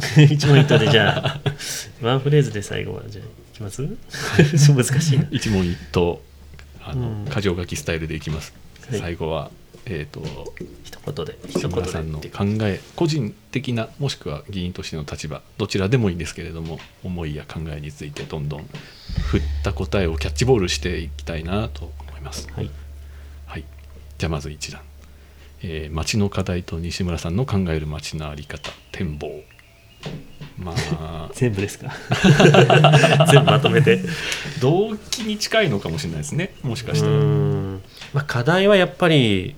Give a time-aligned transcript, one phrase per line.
[0.30, 1.40] 一問一答でじゃあ
[2.02, 3.82] ワンフレーズで最後はじゃあいきます？
[4.72, 5.26] 難しいな。
[5.30, 6.22] 一問一答
[6.82, 7.24] あの、うん。
[7.26, 8.52] 箇条書きスタイルでいきます、
[8.90, 9.00] はい。
[9.00, 9.50] 最後は
[9.86, 10.22] えっ、と
[10.84, 11.38] 一言で。
[11.48, 18.66] 一志言で村さんの考え個人的なもしくは議員としての立場どちらでもいいんですけれども思いや考えについてどんどん
[19.30, 22.48] 振った答えをキャッチボールしていきたいなと思います。
[22.54, 22.70] はい。
[23.46, 23.64] はい、
[24.18, 24.80] じゃあまず一段、
[25.62, 29.42] えー町の課題と西村さんの考える町の在り方展望
[30.60, 31.28] まあ。
[31.34, 31.92] 全部ですか？
[33.30, 34.00] 全部まとめて。
[34.60, 36.54] 動機に近いのかもしれないですね。
[36.62, 37.12] もしかうしたら。
[37.14, 37.80] ん、
[38.12, 39.54] まあ、課題はやっぱり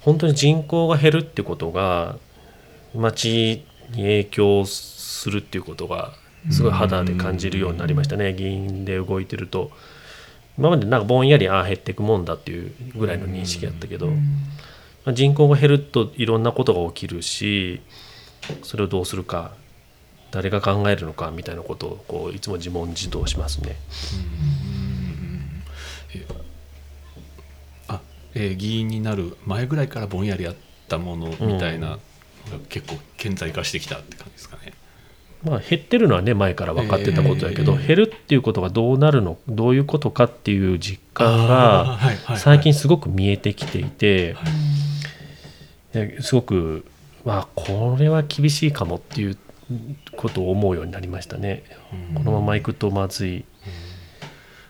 [0.00, 2.16] 本当に人口が減るってことが
[2.94, 3.62] 町
[3.92, 6.12] に影響するっていうことが
[6.50, 8.34] すごい肌で感じるようになりましたね。
[8.34, 9.70] 議員で動いてると。
[10.56, 14.14] 今までなんかぼんやりああ減っていくもんだっていうぐらいの認識だったけど、ま
[15.06, 17.80] あ、人口が減るといろんなことが起きるし
[18.62, 19.52] それをどうするか
[20.34, 23.76] 誰が考えるのかみたいなことをこういつも自問自答しますね。
[27.86, 28.00] あ、
[28.34, 30.54] えー議員になる前ぐらいからぼんやりあっ
[30.88, 32.00] たものみたいなのが
[32.68, 34.72] 結構顕在化してきたって感じですかね。
[35.44, 42.00] まあ、減ってるのはね前から分かってたことだけど、ええ減るっていうことがどうなるのどういうことかっていう実感が
[42.36, 44.34] 最近すごく見えてきていて、
[46.22, 46.84] すごく、
[47.24, 49.38] まあ、これは厳しいかもっていう
[50.16, 51.64] ことを思うようになりましたね。
[52.14, 53.44] このままいくとまずい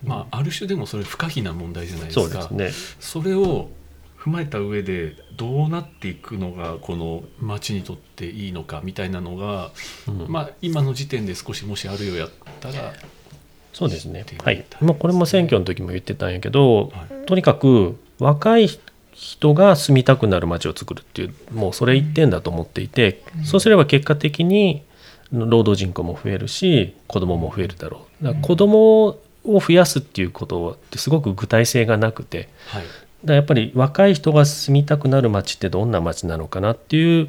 [0.02, 2.42] まあある種でもそれ不可避な問題じゃないですか。
[2.42, 2.96] そうですね。
[3.00, 3.70] それを
[4.18, 9.70] 踏まえた上でどうなっていくのがこの町にとっていいのかみたいなのが、
[10.08, 12.94] うんまあ今の時点で少しもしあるようやったら、
[13.74, 14.24] そうですね。
[14.42, 14.64] はい。
[14.80, 18.68] まあ、これも選挙の時も言ってたんやけど、はいとにかく若い
[19.12, 24.82] 人が住みたくなる街を作るっていうもうそれ一点だと思っていて、そうすれば結果的に
[25.34, 28.24] 労働人口も増えるし子供も増えるだろう。
[28.24, 32.48] だから子供を増やすっていうことってすごく具体性がなくて。
[32.68, 32.84] はい。
[33.24, 37.28] だやっぱり若い人が住みたくなる街ってどんな街なのかなっていう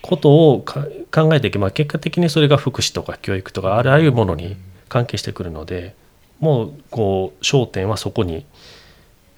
[0.00, 4.56] ことをか考えていけば結果的にそれが福祉とか教育とかあらゆるものに
[4.88, 5.94] 関係してくるので
[6.38, 8.44] もうこう焦点はそこに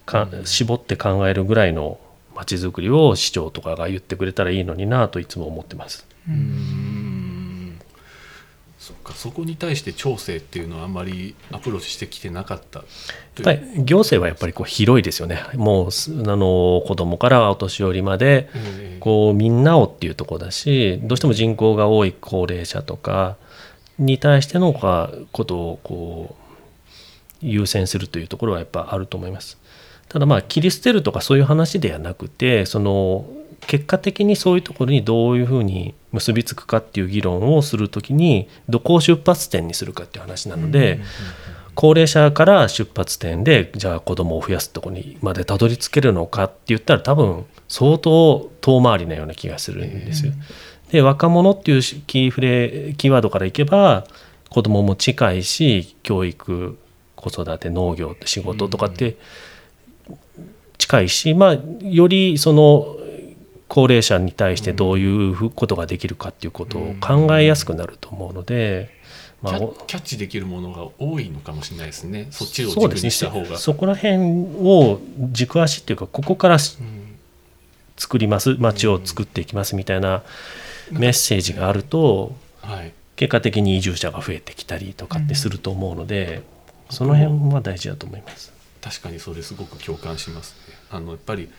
[0.05, 1.99] か絞って考えるぐらいの
[2.35, 6.05] 街づくりを市長とかが言ってくれたらいいのになといつも思ってます。
[6.27, 7.04] うーん
[8.85, 12.83] そっかそこに対して調整っていうのはあんまりアプローチしてきてなかった
[13.33, 13.47] という。
[13.47, 15.41] やっぱり行政はやっぱりこう広いですよね。
[15.55, 23.37] もうすあの子供からお年寄りまでええこうみんなをっていうところだしどうしても人口が多い高齢者とか
[23.97, 26.35] に対してのかことをこ
[27.41, 29.57] う優先するというところはやっぱあると思います。
[30.09, 33.25] ただまあ切り捨てるとかそういう話ではなくてその
[33.65, 41.01] 結果的にそういうところにどういうふうに結びつくかっていう議論をするときにどこを出発点にするかっていう話なので、
[41.75, 50.31] 高齢者から出発点でじゃあ子供を増やすところにまでたどり着けるのかって言ったら多分相当遠回りなような気がするんですよ。
[50.91, 54.05] で若者っていうキーフレキーワードからいけば
[54.49, 56.77] 子供も近いし教育
[57.15, 59.17] 子育て農業仕事とかって
[60.77, 62.97] 近いし、まあ、よりその
[63.67, 68.89] 高齢者に対してどういうことができるかっていうことを考えやすくなると思うので、
[69.41, 72.27] まあキャッチできるものが多いのかもしれないですね。
[72.31, 73.57] そっちを軸にした方が。
[73.57, 74.17] そこら辺
[74.61, 74.99] を
[75.31, 80.23] 軸足っていうかここから作ります街を作っていきますみたいな
[80.91, 82.93] メッセージがあるとはい。
[83.15, 86.43] 結果的に移住者が増えてきたりとかってすると思うので、
[86.89, 88.51] その辺は大事だと思います。
[88.81, 90.75] 確かにそれすごく共感しますね。
[90.91, 91.49] あのやっぱり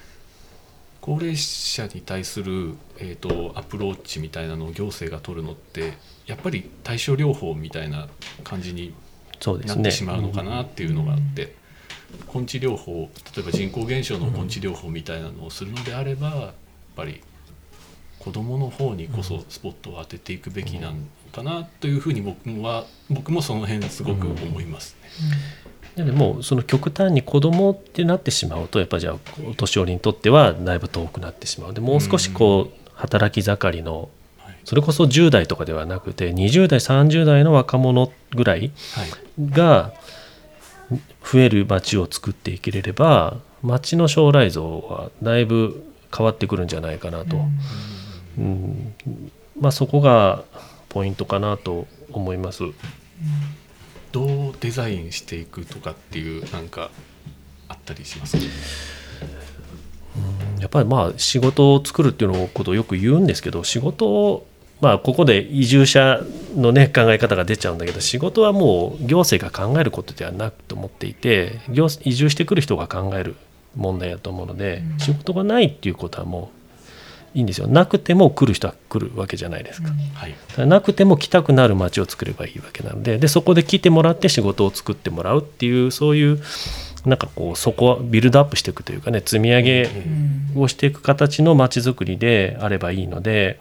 [1.07, 5.95] 高齢者に対する、えー、とアプローチみたいなのを行政が取るのって
[6.27, 8.09] やっぱり対症療法みたいな
[8.45, 8.93] 感じに。
[9.45, 11.55] なってしまうのかなっていうのがあって、
[12.35, 16.53] 根治療法例えば人口減少の根治療法みたいなのをするのであれば、やっ
[16.97, 17.23] ぱり
[18.19, 20.97] 子どもの方にこそスポットを当てていくべきなの
[21.33, 25.09] かなというふうに僕は僕もその辺すごく思いますね。
[25.97, 29.17] でもその極端に子供ってなってしまうとやっぱじゃあ
[29.49, 31.75] お年寄りにとってはだいぶ遠くなってしまう。
[31.75, 34.57] でもう少しこう働き盛りのはい。
[34.65, 39.51] それこそ10代とかではなくて20代30代の若者ぐらいはい。
[39.51, 39.93] が
[41.25, 45.83] 増える街を作っていけれれば街の将来像はだいぶ
[46.17, 47.37] 変わってくるんじゃないかなと、
[48.39, 48.95] うん。
[49.59, 50.45] まあ、そこが
[50.89, 52.65] ポイントかなと思います。
[54.17, 56.91] どうデザインしていくとかっていうなんか
[57.69, 58.39] あったりします？
[58.39, 58.45] か
[60.59, 64.47] やっぱりまあ仕事を作るっていうのことをよく言うんですけど仕事
[64.81, 66.23] まあここで移住者
[66.57, 73.37] のね考え方が出ちゃうんだけど仕事はもう行政が考えることではなくと思っていて行移住してくる人が考える
[73.75, 74.99] 問題だと思うので、うん。
[74.99, 76.56] 仕事がないっていうことはもう
[77.37, 77.69] いいんですよ。
[77.69, 79.93] なくても来る人は来るわけじゃないですか。
[80.65, 83.19] なくても来たくなる街を作ればいいわけなので。
[83.19, 86.41] でそこで来てもらって仕事を作ってもらうっていうそういう
[87.05, 89.83] なんかこうそこはビルドアップしていくというかね積み上げ
[90.55, 90.63] うん。
[90.63, 93.59] をしていく形の街づくりであればいいので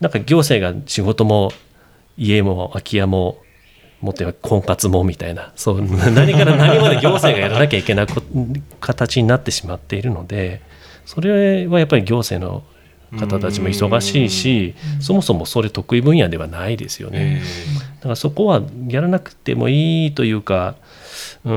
[0.00, 1.52] なんか行政が仕事も
[2.16, 3.42] 家も空き家も
[4.00, 8.22] もっと言えば婚活もみたいなそう何から何まで行政がやらなきゃいけないこ
[8.80, 10.62] 形になってしまっているので
[11.10, 12.62] それはやっぱり行政の
[13.18, 17.42] 方たちも忙しいしそもそもそれ得意分野ではないですよね。
[17.42, 20.76] えだからそこはやらなくてもいいというか
[21.44, 21.52] うー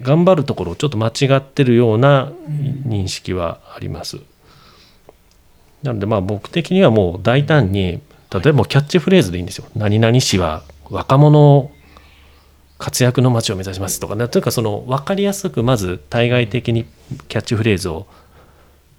[0.00, 4.18] ん頑張るところをちょっと間違ってるような認識はあります。
[5.84, 8.00] なのでまあ僕的にはもう大胆に
[8.34, 9.66] 例えばキャッチフレーズでいいんですよ。
[9.76, 11.70] 何々市は若者
[12.78, 16.86] 活躍の街を目指しますとかねというかその分かりやすくまず対外的に
[17.28, 18.08] キャッチフレーズを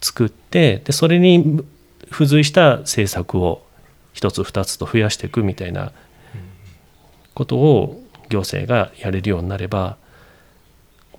[0.02, 1.64] 作ってでそれに
[2.12, 3.66] 付随した政策を
[4.14, 5.92] 一つ二つと増やしていくみたいな
[7.34, 9.98] ことを行政がやれるようになれば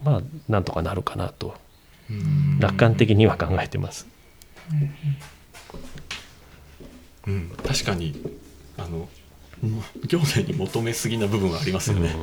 [0.02, 1.54] まあなんとかなるかなと。
[2.10, 4.06] うん楽観的には考えてます。
[7.26, 8.14] うん、確かに
[8.76, 9.08] あの
[10.06, 12.14] 行政に求めすぎな部分はありますよね、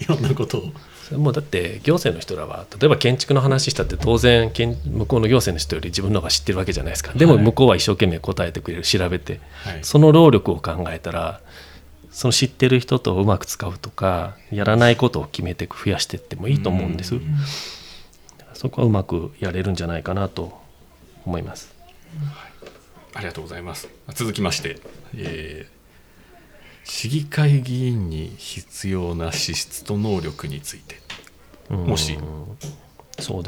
[0.00, 0.72] いろんなことを
[1.10, 7.12] それもうだって行政の人らは例えば建築の話したって当然建向こうの行政の人より自分の方が知ってるわけじゃないですか。
[7.14, 7.44] でもはい。
[7.44, 9.78] 向こうは一生懸命答えてくれる調べてはい。
[9.82, 11.40] その労力を考えたら
[12.12, 17.16] その知ってる人とうまく使うとかやらないことを決めて増やしていってもいいと思うんです。
[17.16, 17.22] うん。
[18.54, 20.60] そこはうまくやれるんじゃないかなと
[21.24, 21.74] 思います。
[23.14, 23.88] ありがとうございます。
[24.14, 24.78] 続きまして、
[25.16, 25.79] えー
[26.84, 30.96] 市議会議員に必要な資質と能力について
[31.68, 32.18] もし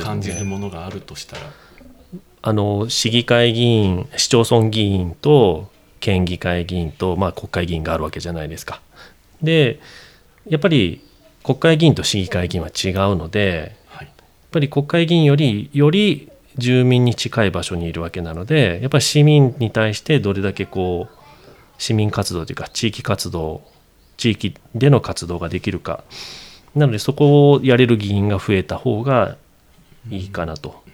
[0.03, 1.43] 感じるものがあるとしたら、
[2.43, 5.71] あの市議会議員市町村議員と
[6.01, 8.81] 県議会議員と、まあ、国会議員があるわけじゃないですか。
[9.43, 9.81] で
[10.49, 11.01] やっぱり
[11.45, 14.07] 国会議員と市議会議員は違うのではい。
[14.07, 14.15] やっ
[14.51, 16.29] ぱり国会議員よりより
[16.59, 21.22] 住民に近い場所にいるわけなのでやっぱり市民に対してどれだけこう
[21.83, 23.61] 市民活動というか地域活動
[24.17, 26.05] 地域での活動ができるか。
[26.77, 29.37] なのでそこをやれる議員が増えた方が
[30.09, 30.85] いいかなと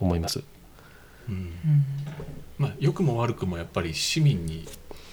[0.00, 0.42] 思います。
[1.28, 1.50] うん。
[2.56, 4.66] まあ、良くも悪くもやっぱり市民に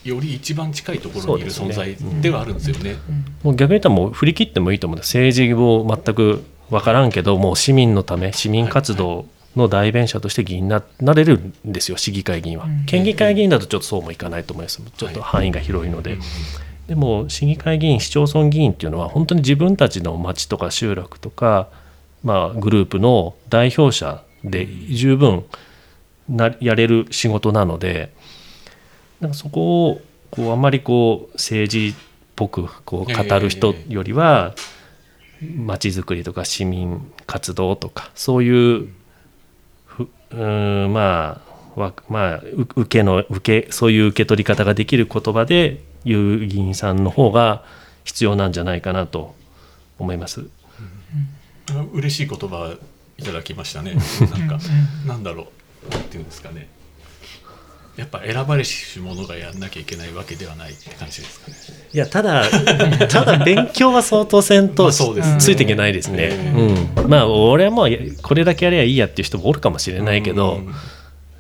[0.06, 2.96] より一番近いところにいる存在ではあるんですよね。
[3.44, 5.10] もう逆に言ったらもう振り切ってもいいと思うんです。
[5.18, 12.86] 政治を全く分からんけどもう市民のため市民活動の代弁者として議員にななれるんですよ市議会議員は、うん。
[12.86, 16.22] 県議会議員だとちょっとそうもいかないと思いますちょっと範囲が広いので、うん
[16.88, 21.68] でも市議会議員市町村議員っていうのは本当に自分たちの町とか集落とか、
[22.24, 25.44] まあ、グループの代表者で十分
[26.30, 28.14] なやれる仕事なので
[29.20, 30.02] なんかそこを
[30.32, 31.94] こうあまりこう政治っ
[32.36, 34.56] ぽくこう語る人よりは
[35.42, 38.90] 町づくりとか市民活動とかそういうふ
[40.32, 41.42] うんま
[41.76, 42.42] あわまあ
[42.76, 47.64] 受けの受けそういう受け取り方ができる言葉で言う議員さんの方が
[48.04, 49.36] 必要なんじゃないかなと
[50.00, 50.42] 思います。
[50.42, 51.90] うん。
[51.92, 52.78] 嬉しい言葉
[53.18, 53.96] いただきましたね。
[54.38, 54.48] なん。
[54.48, 54.60] か、
[55.06, 55.24] なん。
[55.24, 55.48] だろ
[55.88, 56.04] う、なん。
[56.04, 56.26] ていうん。
[56.26, 56.70] ですかね。
[57.98, 61.58] やっぱ選ばれし者がやんなきゃいけないわけではないって感じですかね。
[61.94, 62.44] いやただ
[63.10, 65.34] ただ勉強は相当せんまとあそうです。
[65.34, 66.30] ねついていけないですね。
[66.96, 70.74] うん、まあ俺はもうやこれだけやればいいやっていう人もおるかもしれないけど、うん。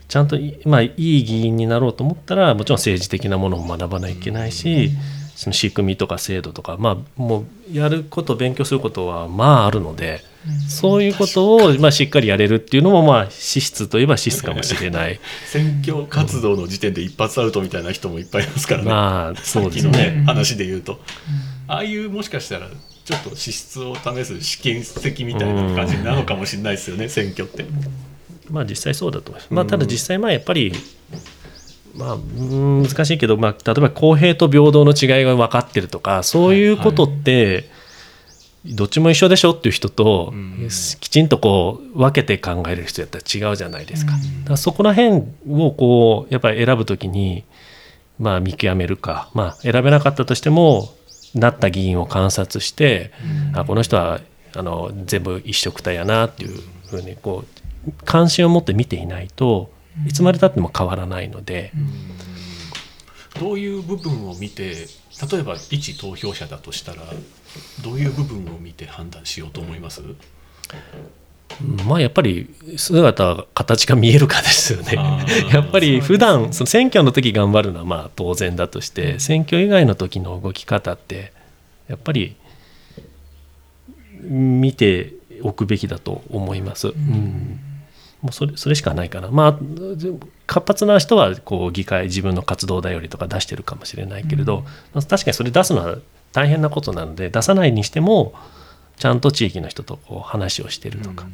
[0.07, 4.91] ちゃんとい,、まあ、いい議員になろうと思ったらもちろん政治的なものも学ばないといけないし、
[5.35, 10.23] その仕組みとか制度とか、まあ、もうやること勉強することはまああるので、
[10.69, 18.89] そういうことを、まあ、しっかりやれるっていうのも、まあ、資質といえば資質かもしれない選挙活動の時点で一発アウトみたいな人もいっぱいいますからね。
[18.89, 20.23] まあそうですさっきのね。
[20.25, 20.99] 話で言うと、
[21.67, 22.67] ああいうもしかしたら
[23.05, 27.65] ちょっと資質を試す試験席みたいな感じなのかもしれないですよね、選挙って。
[28.49, 29.53] まあ実際そうだと思います。
[29.53, 30.73] まあ、ただ実際まあやっぱり、
[31.95, 37.69] まあ、うーん難しいけど、まあ、例えば公平と平等の違いが分かってるとかそういうことって、
[38.75, 40.69] どっちも一緒でしょっていう人と、うん。
[40.99, 44.15] きちんとこう分けて考える人やったら違うじゃないですか。
[44.15, 44.41] うん。
[44.41, 47.43] だからそこら辺をこうやっぱり選ぶときに、
[48.19, 50.89] まあ、見極めるか、まあ、選べなかったとしても
[51.35, 53.11] なった議員を観察して、
[53.53, 54.21] あこの人は
[54.55, 57.45] あの全部一緒くたやなっていうふうにこ
[57.87, 59.71] う関心を持って見ていないと
[60.07, 61.71] いつまでたっても変わらないので、
[63.39, 64.87] どういう部分を見て
[65.31, 67.03] 例えば一投票者だとしたら
[67.83, 70.01] どういう部分を見て判断しようと思います？
[71.85, 74.93] まあやっぱり姿形が見えるかですよね。
[75.51, 81.31] やっぱり普段その選挙の時頑張るのはまあ当然だとして選挙以外の時の動き方って
[81.87, 82.35] やっぱり
[84.21, 86.89] 見ておくべきだと思います。
[86.89, 87.59] うん。
[88.21, 89.29] もうそれそれしかないかな。
[89.29, 89.59] まあ
[90.47, 95.97] 活発な人はこう議会自分の活動だよりとか出してるかもしれないけれど、うん、確かにそれ出すのは
[96.37, 98.35] 大変なことなので出さないにしても
[98.97, 101.31] ちゃんと地域の人とこう話をしてるとか、うん、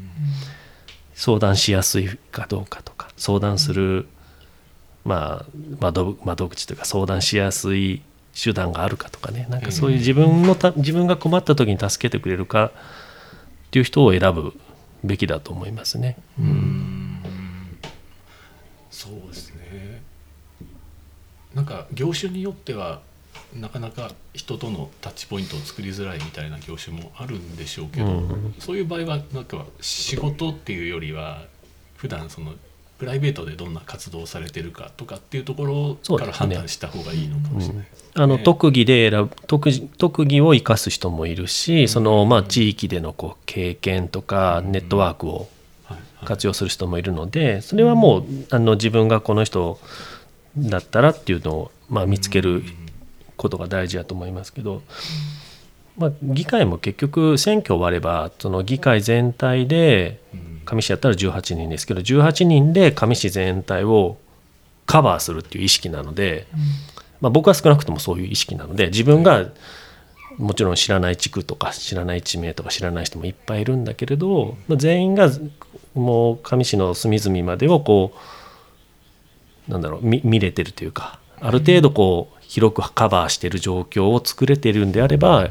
[1.13, 4.07] 相談しやすいかどうかとか相談する、
[5.03, 5.45] まあ、
[5.81, 8.01] 窓窓口というか相談しやすい
[8.33, 12.71] 手段があるかとかねなんかそういう自分のた自分が困った時に助けてくれるかっ
[13.71, 14.53] ていう人を選ぶ
[15.03, 16.15] べきだと思いますね。
[16.39, 17.19] うん。
[18.89, 20.01] そうですね。
[21.53, 23.01] なんか業種によっては
[23.59, 31.43] なかなか人とのタッチポイントを作りづらいみたいな業種もあるんでしょうけど、うん、そういう場合はなんか仕事っていうよりは
[31.97, 32.53] 普段その
[32.97, 45.49] プライベートでどんな活動をされてるかとかっていうところから判断した方がいいのかもしれない、ねうん、あの特技で選ぶ特特技を生かす人もいるし、そのまあ地域でのこう経験とかネットワークを
[46.23, 49.79] 活用する人もいるのでそれはもうあの自分がこの人
[50.57, 52.63] だったらっていうのをまあ見つける
[53.43, 54.81] ことが大事だと思いますけど、
[55.97, 60.19] まあ、議会も結局選挙終わればその議会全体で
[60.65, 64.17] 上市やったら18人ですけど18人で上市全体を
[64.85, 66.47] カバーするっていう意識なので、
[67.21, 69.45] まあ、僕は少なくともそういう意識なので自分が
[70.37, 75.29] もちろん知らない地区とか知らない地名とか知らない人もいっぱいいるんだけれど、まあ、全員が
[75.93, 78.13] もう上市の隅々までをこ
[79.67, 85.49] うなんだろう見れてるというかある程度こう広くカバーしてる状況を作れてるんであれば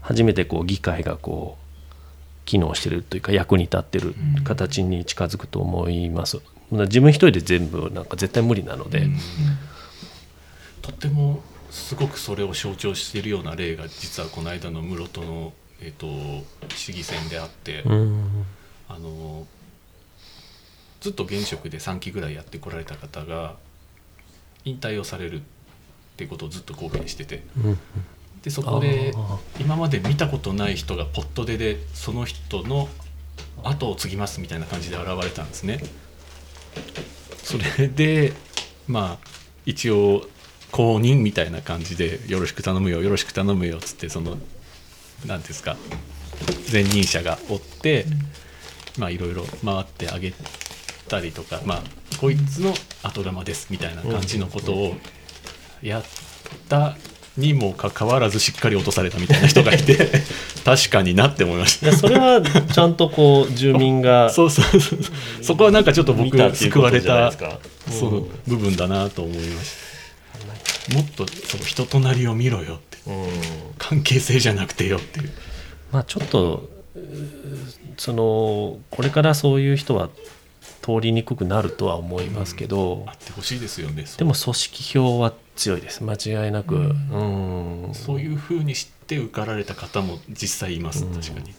[0.00, 6.38] 初めてこう議会がこう機能してるというか役に立ってる形に近づくと思います。
[6.70, 9.06] 自分一人で全部なんか絶対無理なので、
[10.80, 16.06] とってもすごくそれを象徴しているような例が実はこの間の室戸の、えーと、
[16.74, 17.84] 市議選であって、
[18.88, 19.46] あの
[21.02, 23.56] ずっと現職で3期ぐらいやってこられた方が
[24.64, 25.42] 引退をされる
[26.18, 27.44] っていうことをずっと公言してて、
[28.42, 29.14] でそこで
[29.60, 32.88] 今まで見たことない人がポットででその人の
[33.62, 35.78] 後を継ぎますみたいな感じで現れたんですね。
[37.44, 38.32] それで
[38.88, 39.28] まあ
[39.64, 40.26] 一応
[40.72, 44.38] 公認みたいな感じで「よろしく頼むよよろしく頼むよ」っつってその
[45.24, 45.76] 何ですか
[46.72, 48.06] 前任者がおって、
[48.98, 50.34] まあいろいろ回ってあげ
[51.06, 51.82] たりとかまあ
[52.18, 54.96] こいつの後釜ですみたいな感じのことを
[55.82, 56.04] やっ
[56.68, 56.96] た
[57.36, 60.10] にもかかわらずしっかり落とされたみたいな人がいて
[60.64, 61.96] 確かになって思いました。
[61.96, 64.98] それはちゃんとこう住民が そうそうそう
[65.40, 67.32] そこはなんかちょっと僕が救われた
[67.88, 69.70] そう部分だなと思いまし
[70.88, 70.94] た。
[70.94, 72.98] もっとその人となりを見ろよって、
[73.76, 75.30] 関係性じゃなくてよっていう。
[75.92, 76.68] まあちょっと
[77.96, 80.08] そのこれからそういう人は
[80.82, 86.02] 通りにくくなるとは思いますけど、うん、あってほしいですよねでも組織票は強いです。
[86.04, 91.52] 間違いなく、うん、うん、そういうふうにして受かられた方も実際います、確かに。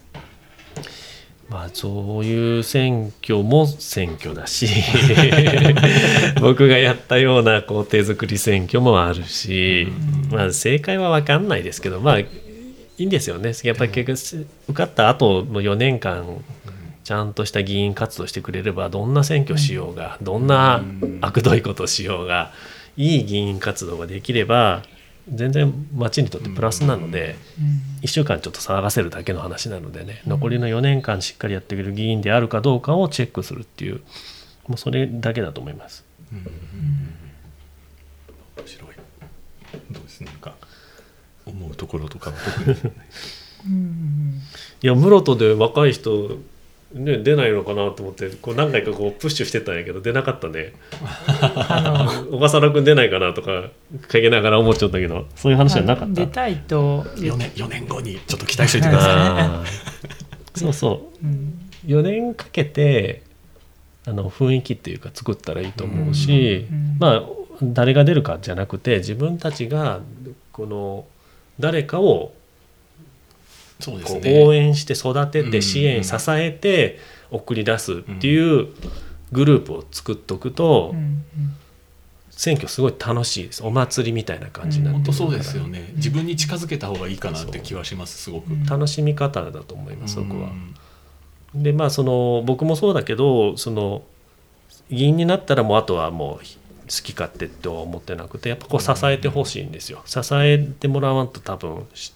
[1.50, 4.68] まあ、そういう選挙も選挙だし。
[6.40, 9.88] 僕がやったような工程作り選挙もあるし、
[10.32, 12.28] まあ、正解は分かんないですけどまあい
[12.98, 13.54] いんですよね。
[13.64, 16.44] やっぱり結局受かった後の4年間
[17.04, 20.84] ちゃんとした議員活動してくれればどんな選挙しようがどんな
[21.22, 22.52] 悪どいことしようが
[23.00, 24.84] いい議員活動ができれば
[25.34, 27.38] 全然町にとってプラスなので
[28.02, 30.22] 1週間ちょっと騒がせるだけの話なのでね。
[30.28, 34.02] 残りの4年間しっかりやってくれる議員であるかどうかをチェックするっていう
[34.68, 36.04] もうそれだけだと思います。
[36.32, 36.42] 面
[38.68, 38.90] 白い。
[39.92, 40.56] どうですなんか
[41.46, 42.92] 思うところとか特に。
[44.82, 46.38] いや室戸で若い人
[46.94, 50.74] ね、出ないのかなと思ってこう何回かこうプッシュしてたんやけど出なかったね。
[52.32, 53.70] 小笠原君出ないかなとか
[54.02, 56.14] かけながら思っちゃったけどそういう話じゃなかった。
[56.16, 59.64] 出たいと4年 ,4 年後にちょっと期待しといてくださ
[60.56, 60.60] い。
[60.60, 63.22] そうそう、うん、4年かけて
[64.08, 67.24] あの雰囲気っていうか作ったらいいと思うし、うん、まあ
[67.62, 70.00] 誰が出るかじゃなくて自分たちが
[70.52, 71.06] この
[71.60, 72.34] 誰かを
[73.80, 77.00] そうですね、応援して育てて支援、支えて
[77.32, 78.68] 送り出すっていう
[79.32, 80.94] グループを作っておくと、
[82.30, 83.64] 選挙すごい楽しいです。
[83.64, 85.18] お祭りみたいな感じになってるから。
[85.18, 85.92] 本当そうですよね。
[85.96, 88.52] 自分に近づけた方がいいかなって気はしますすごく。
[88.70, 90.50] 楽しみ方だと思いますそこは。
[91.54, 91.58] う。
[91.58, 94.04] んでまあその僕もそうだけどその
[94.92, 96.44] 議員になったらもうあとはもう好
[97.04, 100.02] き勝手とは思ってなくてやっぱこう支えてほしいんですよ。
[100.06, 102.14] 支えてもらわんと多分し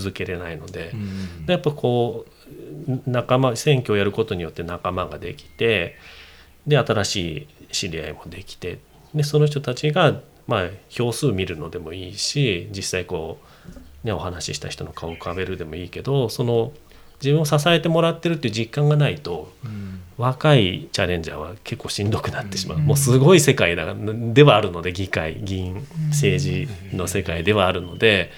[0.00, 1.46] 続けれないのでう、ん。
[1.46, 5.96] でやっぱこう仲間選挙をやることによって仲間ができて
[6.66, 7.16] で新し
[7.70, 8.78] い知り合いもできて
[9.14, 13.38] でその人たちがまあ票数見るのでもいいし実際こ
[14.04, 16.72] う、ね、お話しした人の顔を浮かべるでもいいけどその
[17.22, 20.00] 自分を支えてもらってるっていう実感がないとうん。
[20.18, 22.84] 若いチャレンジャーは結構しんどくなってしまう、うん。
[22.84, 28.30] もうすごい世界だではあるので議会議員政治の世界ではあるので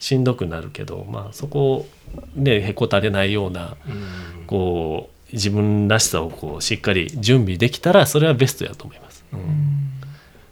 [0.00, 1.86] しんどくなるけど、まあ、そこを
[2.34, 9.24] ねへこたれないようなうんこう自分らしさをこうしっかり準備できたらそれはベストやと思います。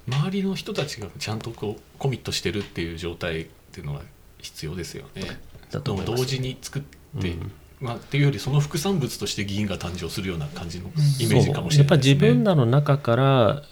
[0.07, 4.03] 周りの人たちがちゃんとこうコミットしてるっていう状態っていうのは
[4.39, 5.41] 必要ですよね。
[5.71, 6.83] だと思います同時に作っ
[7.21, 11.79] て、うんまあ、っていうよりその副産物として議員が誕生するような感じのんイメージかもしれないですね。
[11.79, 13.63] やっぱり自分らの中から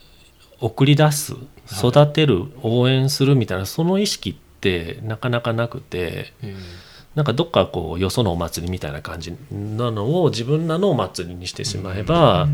[0.61, 1.35] 送り出す
[1.71, 4.46] 育てる応援するみたいなその意識って
[5.03, 6.57] なかなかなくてえ
[7.17, 12.47] なんかどっかこうよそのお祭りみたいな感じなのを自分らのお祭りにしてしまえば、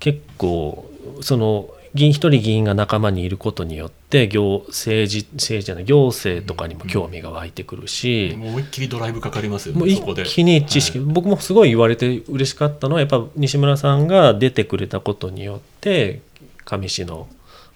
[0.00, 0.90] 結構
[1.20, 10.24] その議員一人議員が仲間にいることによって行政治政治じゃない行政とかにも興味が湧いてくるえし、もう思いっきりドライブかかりますよもう一ねそこで。
[10.24, 16.22] 気に知識、はい僕もすごい言われて嬉しかったのはやっぱ西村さんが出てくれたことによって
[16.64, 17.28] 上市の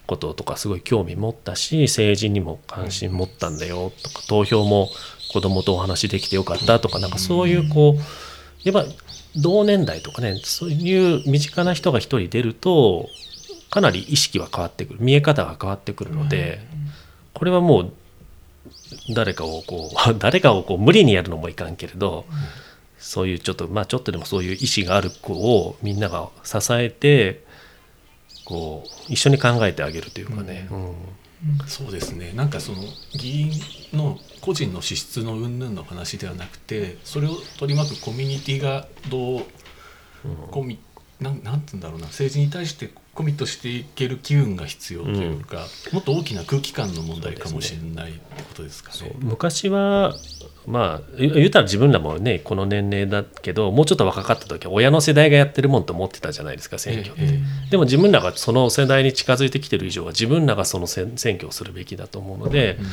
[0.05, 4.89] こととかすごい興味持ったし政治にも関心持ったんだよとか投票も
[5.31, 8.89] 子供とお話できてよかったとかなんかそういうこうやっぱ
[9.35, 13.09] 同年代とかねそういう身近な人が一人出ると
[13.69, 14.99] かなり意識は変わってくる。
[15.01, 16.61] 見え方が変わってくるので。
[17.35, 17.93] これはもう
[19.13, 22.25] 誰かをこう 誰かをこう無理にやるのもいかんけれど、
[22.97, 27.43] そういうちょっとまあちょっとでもそういう意思がある子をみんなが支えて
[28.45, 30.93] こう一緒に考えてあげるというかね、うん。
[31.67, 32.31] そうですね。
[32.33, 32.79] なんかその
[33.13, 33.51] 議員
[33.93, 39.43] の個人の資質の云々の話ではなくてそれを取り巻くコミュニティがどう
[40.51, 40.79] コミ
[41.19, 42.07] なんなんて言うんだろうな。
[42.07, 49.15] 政治に対してコミットしていける機運が必要というか、もっと大きな空気感の問題かもしれないってことですかね。
[49.19, 50.15] 昔は
[50.67, 57.21] まあ言言うたら自分らもねこの年齢だけどもうちょっと若かった時は親の世代がやってるもんと思ってたじゃないですか選挙って。
[57.21, 62.85] えでも自分らがその世代に近づいてきてる以上は自分らがその選選挙をするべきだと思うので、えうん。
[62.85, 62.89] や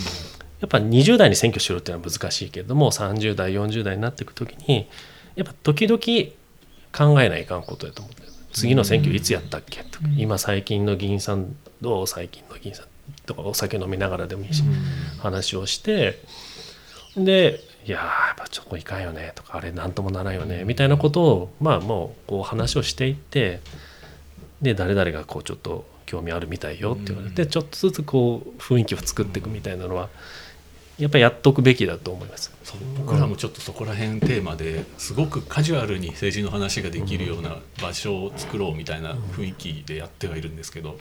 [0.67, 4.89] っぱ20代に選挙しろっていうのは難しいけれども30代40代になっていく時に
[5.35, 5.99] やっぱ時々
[6.93, 10.19] 考えないかんことやと思って次の選挙いつやったっけとか、うん。
[10.19, 12.87] 今最近の議員さんどう最近の議員さん
[13.27, 14.63] とかお酒飲みながらでもいいし、
[15.19, 16.19] 話をして
[17.16, 23.61] でいやーやっぱちょっといかんよねとかあれなんともならんよねみたいなことをまあもうこう話をしていって
[24.61, 30.09] で誰々がこうちょっと興味あるみたいよって言われて、うんちょっとずつこう雰囲気を作っていくみたいなのは
[30.98, 32.53] やっぱりやっとくべきだと思います。
[32.98, 40.98] 僕らもちょっとそこら辺テーマですごくカジュアルに政治の話ができるような場所を作ろうみたいな雰囲気でやってはいるんですけど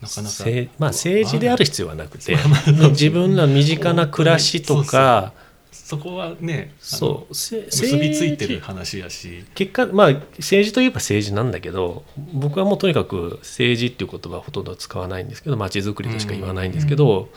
[0.00, 0.34] なかなか。
[0.34, 2.36] せまあ、政治である必要はなくて
[2.90, 5.32] 自分の身近な暮らしとか。
[5.70, 7.34] そこはねそう。
[7.34, 9.44] せ結びついてる話やし。
[9.54, 17.30] 結果まあ政治といえば政治なんだけど僕はもうとにかく政治っていう言葉はほとんど使わないんですけど街づくりとしか言わないんですけど、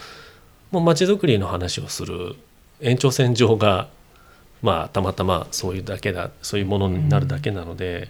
[0.71, 2.35] もう街づくりの話をする
[2.81, 3.87] 延長線上が
[4.61, 8.09] まあたまたまそういうだけだそういうものになるだけなので、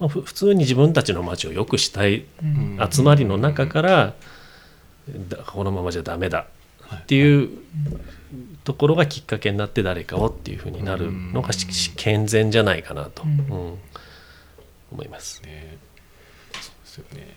[0.00, 2.78] まあ、ふ普通に自分たちの街を良くしたいうん。
[2.90, 4.14] 集まりの中から
[5.28, 6.46] だこのままじゃダメだ
[6.94, 7.50] っていう
[8.64, 11.50] ところがきっかけになって誰かをっていうふうになるのが
[11.96, 13.30] 健全じゃないかなと、うん。
[13.30, 13.78] うん
[14.92, 15.42] 思います。
[15.44, 15.78] ね
[16.60, 17.36] そうですよね。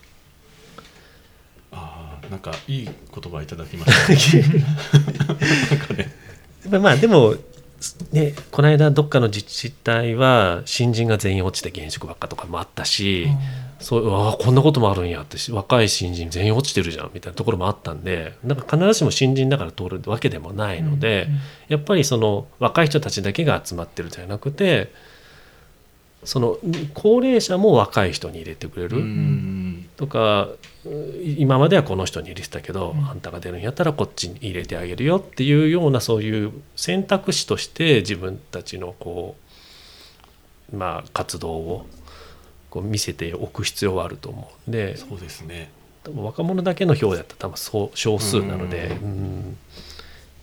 [1.71, 4.47] ああなんかいい言葉いただきました
[5.75, 6.15] なんかね。
[6.69, 7.35] まあまあでも
[8.11, 13.27] ね、この間どっかの自治体は新人が全員落ちて現職ばっかとかもあったし、
[13.79, 21.27] そうああこんなこともあるんやってし若い新人全員落ちてるじゃんみたいなところもあったんでなんか必ずしも新人だから通るわけでもないので、
[21.67, 24.91] やっぱりその若い人たちだけが集まってるじゃなくて
[26.25, 26.57] その
[26.93, 28.97] 高齢者も若い人に入れてくれる。
[28.97, 29.89] うん。
[29.97, 30.49] とか
[31.37, 33.05] 今まではこの人に入れてたけど、うん。
[33.05, 39.35] あんたが出るんやったらこっちに入れてあげるよっていうようなそういう選択肢として自分たちのこ
[40.71, 41.85] うまあ活動を
[42.69, 44.97] こう見せておく必要はあると思うんで。
[44.97, 45.69] そうですね。
[46.15, 49.57] 若者だけの票だったら多分そう少数なので,、うん。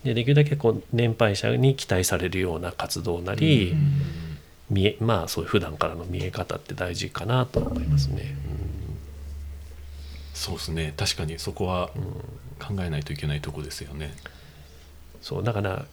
[0.05, 3.75] でできるだけこう年配者に期待されるような活動なり、
[4.71, 8.37] 見えまあそういう普段からの見え方って大事かなと思いますね。
[10.33, 10.95] そうですね。
[10.97, 11.91] 確かにそこは
[12.59, 14.15] 考えないといけないとこですよね。
[15.21, 15.85] そうだから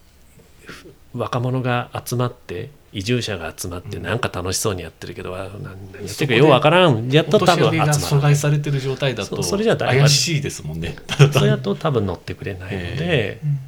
[0.66, 7.10] ふ若者が集まって移住者が集まってなんか楽しそうにやってるけど、あ何何やってるかようわからん。
[7.10, 10.96] やっと多分集ま阻害されてる状態だとそそれじゃ怪しいですもんね。
[11.20, 13.60] るそれだと多分乗ってくれないのでうん。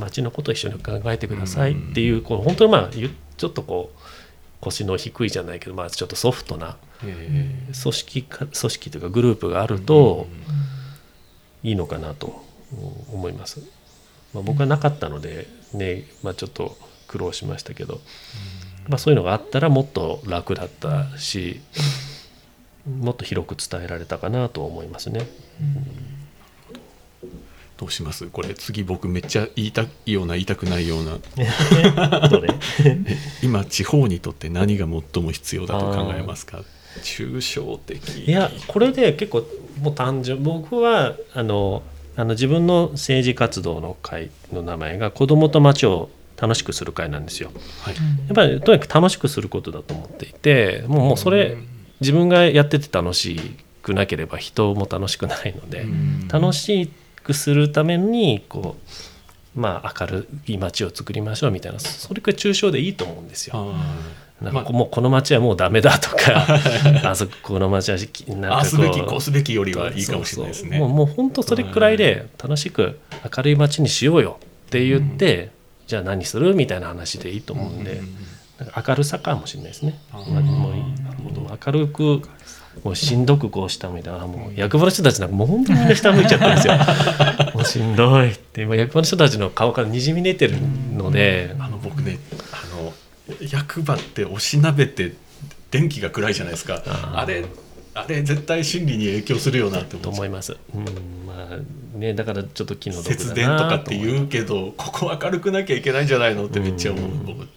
[0.00, 4.00] 町のことを一緒に考えてくださいっていうこう本当にまあゆちょっとこう
[4.62, 7.50] 腰の低いじゃないけど、まあ、ちょっとソフトなえ
[7.82, 10.28] 組織か組織というかグループがあると
[11.64, 13.60] いいのかなとうん思います。
[14.32, 18.00] まあ、僕はなかったので、ねまあ、ちょっと苦労しましたけど、
[18.88, 21.60] まあ、そういうのがあったらもっと楽だったし
[22.86, 25.26] もっと広く伝えられたかなと思いますね。
[27.82, 28.26] どうします？
[28.28, 31.18] これ次僕めっちゃ言いたいような言いたくないような。
[33.42, 36.62] 今地方にとって何が最も必要だと考えますか？
[37.02, 38.24] 抽象的。
[38.26, 39.44] いやこれで結構
[39.80, 40.40] もう単純。
[40.42, 41.82] 僕はあの
[42.16, 47.50] あの自分の政治活動の会の名前が子どもと町を楽しくする会なんですよ。
[47.80, 47.94] はい。
[47.94, 48.00] や
[48.32, 51.56] っぱりとにかく楽しくすることだと思っていてもうもうそれ
[52.00, 53.40] 自分がやってて楽し
[53.82, 56.28] くなければ人も楽しくないのでうん。
[56.28, 56.90] 楽し
[57.22, 58.76] くするためにこ
[59.56, 63.54] うまあ明るい街を作りましょうみたいなそれくらい抽象でいいと思うんですよ。
[63.56, 63.96] あ
[64.40, 66.46] なんかまあもうこの街はもうダメだとか
[67.04, 70.70] あそこの街はなんかすべきこすべきよりはいいかもしれないですね。
[70.70, 72.98] そうそうもうもう本当それくらいで楽しく
[73.36, 75.50] 明るい街にしようよって言って、
[75.86, 78.00] じゃあ何するみたいな話でいいと思うんで、
[78.58, 79.98] なんか明るさかもしれないですね。
[80.12, 82.22] もう明るく
[82.84, 86.74] もうしんどくこう下向いたらもう役場の人たちなんかもう本当にみんな下向いちゃったんですよ。
[87.54, 88.62] もうしんどいって。
[88.62, 90.56] 今役場の人たちの顔からにじみ出てる
[90.96, 92.18] ので、あの僕ね
[92.52, 92.92] あの
[93.50, 95.12] 役場っておしなべて
[95.70, 96.82] 電気が暗いじゃないですか。
[97.14, 97.44] あれ
[97.94, 100.56] あれ絶対心理に影響するよなってと思います。
[100.74, 100.84] うん。
[101.26, 107.48] まあねだからちょっと気の節電とかってう言うけどここ明るくなきゃいけないんじゃないのってめっちゃ思うう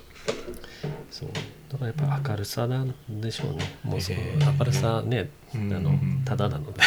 [1.09, 1.29] そう
[1.75, 3.75] だからやっぱ明るさなんでしょうね。
[3.83, 4.19] もうその
[4.57, 5.91] 明るさね、うんあの
[6.23, 6.81] ただなので。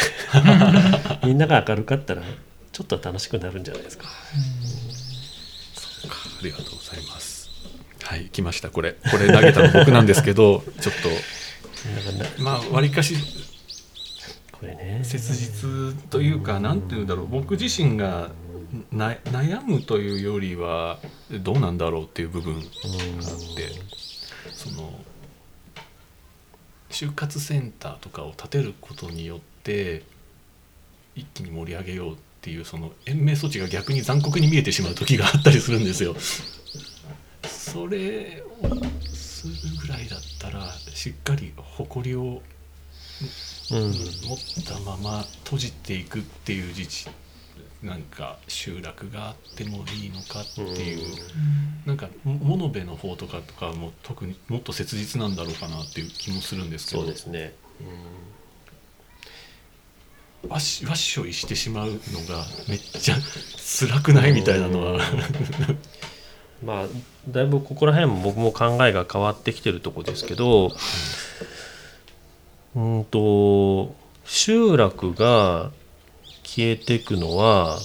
[1.27, 2.23] みんなが明るかったら
[2.71, 4.07] ちょっとは楽しくなるんじゃないですか。
[4.07, 4.11] あ
[6.43, 7.49] りがとうございます。
[8.03, 8.93] はい来ましたこれ。
[9.11, 10.95] これ投げたの僕なんですけど ちょっ
[12.37, 12.41] と。
[12.41, 13.15] まあわりかし
[14.51, 15.01] これね。
[15.03, 17.27] 切実というか何て言うんだろう。
[17.27, 18.31] 僕自身が
[18.91, 20.97] な悩むというよりは
[21.41, 22.65] どうなんだろうっていう部分があっ
[23.55, 23.69] て
[24.59, 24.91] その
[26.89, 30.03] 就活センターとかを建てることによって
[31.15, 36.13] 一気に盛り上げようっていうその延命措置が逆に残酷に見えてしまう時があったりするんですよ。
[37.47, 38.67] それを
[39.13, 42.41] するぐらいだったらしっかり誇りを
[43.71, 47.07] うん持ったまま閉じていくっていう自治
[47.83, 50.99] なんか集落があってもいいのかっていう、
[51.85, 57.03] なんか物部の方とかとかはもう特にもっと切実なんだろうかなっていう気もするんですけど。
[57.03, 57.53] そうですね、
[60.47, 61.95] わっしわっしょいしてしまうの
[62.27, 63.15] がめっちゃ
[63.57, 64.99] 辛くないみたいなのは。
[66.63, 66.85] まあ
[67.29, 70.73] だいぶここら辺も僕も考えが変わってきてるとこですけど
[72.75, 75.71] うんと集落が
[76.59, 77.79] 消えていくのは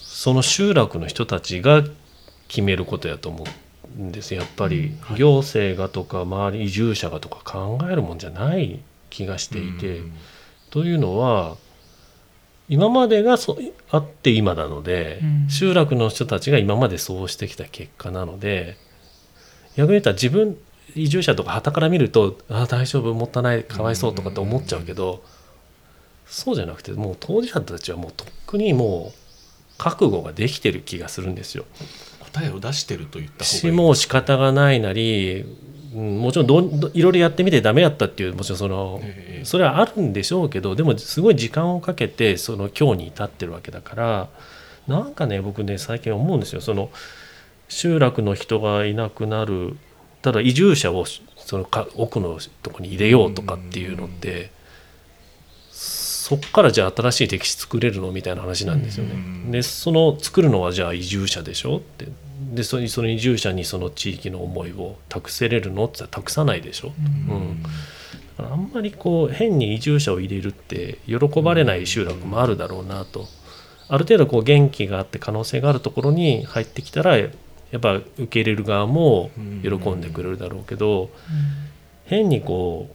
[0.00, 1.82] その集落の人たちが
[2.48, 3.46] 決めることやと思
[3.98, 5.18] うんですやっぱりはい。
[5.18, 9.98] 行政がとか周り移住者がとか考えるもんじゃない気がしていて。
[9.98, 10.12] うん
[10.72, 11.58] というのは
[12.66, 13.58] 今までがそ
[13.90, 15.50] あって今なので、うん。
[15.50, 18.78] 集落の人たちが今までそうしてきた結果なので
[19.76, 20.56] 逆に言ったら自分
[20.94, 25.22] 移住者とか傍から見ると「ああ大丈夫もったいないかわいそう」とかって思っちゃうけど、
[26.32, 31.66] そうじゃなくてもう当事者たちはもうとっくにもう覚悟ができてる気がするんですよ。
[32.32, 33.76] 答えを出してると言ったし方がいい。
[33.76, 35.44] もう仕方がないなり、
[35.94, 39.44] うん、もちろんどんどいろいろやってみてダメやったっていうもちろんその、ええ。
[39.44, 44.28] それはあるんでしょうけどでもすごい時間をかけてその今日に至ってるわけだから
[44.86, 46.62] なんかね僕ね最近思うんですよ。
[46.62, 46.90] その
[47.68, 49.76] 集落の人がいなくなる
[50.22, 51.04] ただ移住者を
[51.36, 54.50] そのか奥のとこに入れようとかっていうのって
[56.32, 59.12] そっからじゃあ新しい歴史作れるのみたいな話なんですよね。
[59.12, 59.50] うん。
[59.50, 61.76] でその作るのはじゃあ移住者でしょ？
[61.76, 62.06] って
[62.54, 66.92] でそその移住者にその地域の思いを託せれるのって言ったら託さないでしょ？
[66.98, 67.62] うん。
[67.62, 67.68] だ
[68.38, 73.26] からあんまりこう変に移住者を入れるって喜ばれない集落もあるだろうなと。
[73.88, 77.26] ある程度こう元気があって可能性があるところに入ってきたらや
[77.76, 79.30] っぱ受け入れる側も
[79.62, 81.10] 喜んでくれるだろうけど
[82.06, 82.88] 変にこ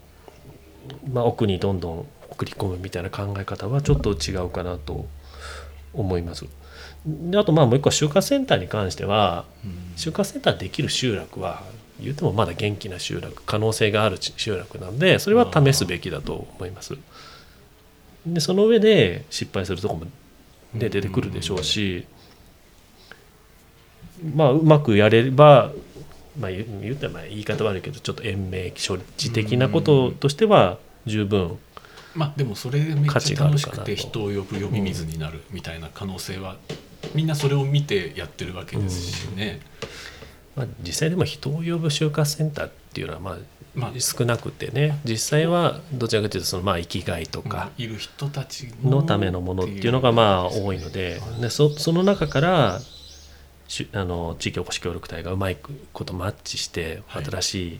[1.05, 5.07] う、まあ、奥にどんどん送り込むみたいな考え方はちょっと違うかなと
[5.93, 6.45] 思います。
[7.05, 9.45] であとまあもう一個就活センターに関しては
[9.95, 11.63] 就活センターできる集落は
[11.99, 16.97] 言うてもまだ元気な集落可能性がある集落なんでそれは試すべきだと思います。
[18.25, 20.09] でその上で失敗するとこも、ね、
[20.73, 22.05] 出てくるでしょうし、
[24.35, 25.71] まあうまくやれば、
[26.37, 31.57] まあ、言言ったらまあ言い方悪いけどちょっと延命処置的なこととしては十分
[32.17, 36.57] まあでもそれめっ価ちゃ楽しくて人を呼ぶ呼び水になるみたいな可能性は
[37.13, 39.59] みんなそれを見てやってるわけですしね、
[40.55, 43.37] まあ、実際でも人を呼ぶ就活センターっていうのはま
[43.75, 44.99] まああ少なくてね。
[45.05, 51.21] 実際はどちらかというとそのまあ生きがいとかいる人たちのためのものっていうのがまあ多いので。
[51.39, 52.81] でそその中から
[53.67, 55.57] しあの地域おこし協力隊がうまい
[55.93, 57.25] ことマッチしてはい。
[57.25, 57.79] 新しい、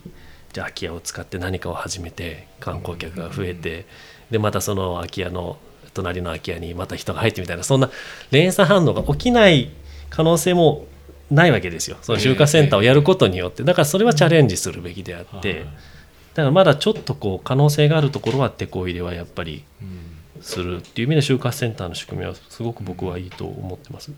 [0.57, 3.85] じゃあ空き家を使って何かを始めて観光客が増えて、
[4.31, 5.59] でまたその空き家の
[5.93, 7.91] 隣の空き家にまた人が入ってみたいなそんな
[8.31, 9.69] 連鎖反応が起きない
[10.09, 10.87] 可能性も
[11.29, 11.97] ないわけですよ。
[12.01, 13.61] その就活センターをやることによって。
[13.61, 15.65] だからそれはチャレンジするべきであって、はい
[16.33, 20.17] だからまだちょっとこう可能性があるところは手こ入れはやっぱりうん。
[20.41, 24.11] するっていう意味で就活センターの仕組みはすごく僕はいいと思ってます。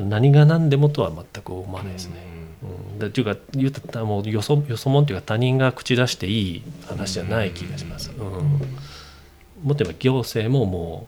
[0.00, 2.14] 何が何でもとは全く思わないですね。
[2.62, 8.10] うん、だっていうか言ったらもうよそよそもんっていうか他人が口出していい話じゃない気がします。
[8.10, 11.06] うん、もっと言えば行政もも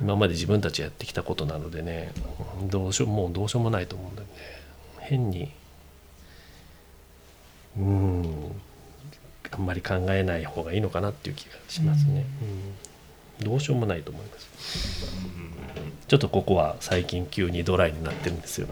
[0.00, 2.12] う今まで自分たちやってきたことなのでね
[2.60, 4.34] うんどうしようもうどうしようもないと思うんだよね。
[5.00, 5.50] 変に
[7.78, 8.60] うん
[9.50, 12.26] あんまり考えない方がいいのかなっていう気がしますね。
[12.42, 12.74] うん、
[13.42, 14.48] どうしようもないと思います。
[16.08, 18.66] ちょっとここは最近急にドライになってるんですよ。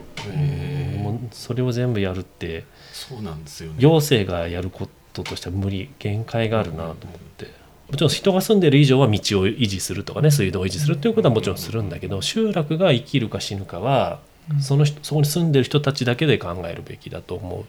[0.98, 3.76] もうそれを全部やるってそうなんですよね。
[3.78, 6.94] 行政がやることとしては無理限界があるなと思っ
[7.36, 7.66] て。
[7.88, 14.18] もちろん人が住んでる以上は道を維持するとかね水道を維持するっていうことはもちろんするんだけど集落が生きるか死ぬかは
[14.60, 17.64] その人そこに住んでる人たちだけで考えるべきだと思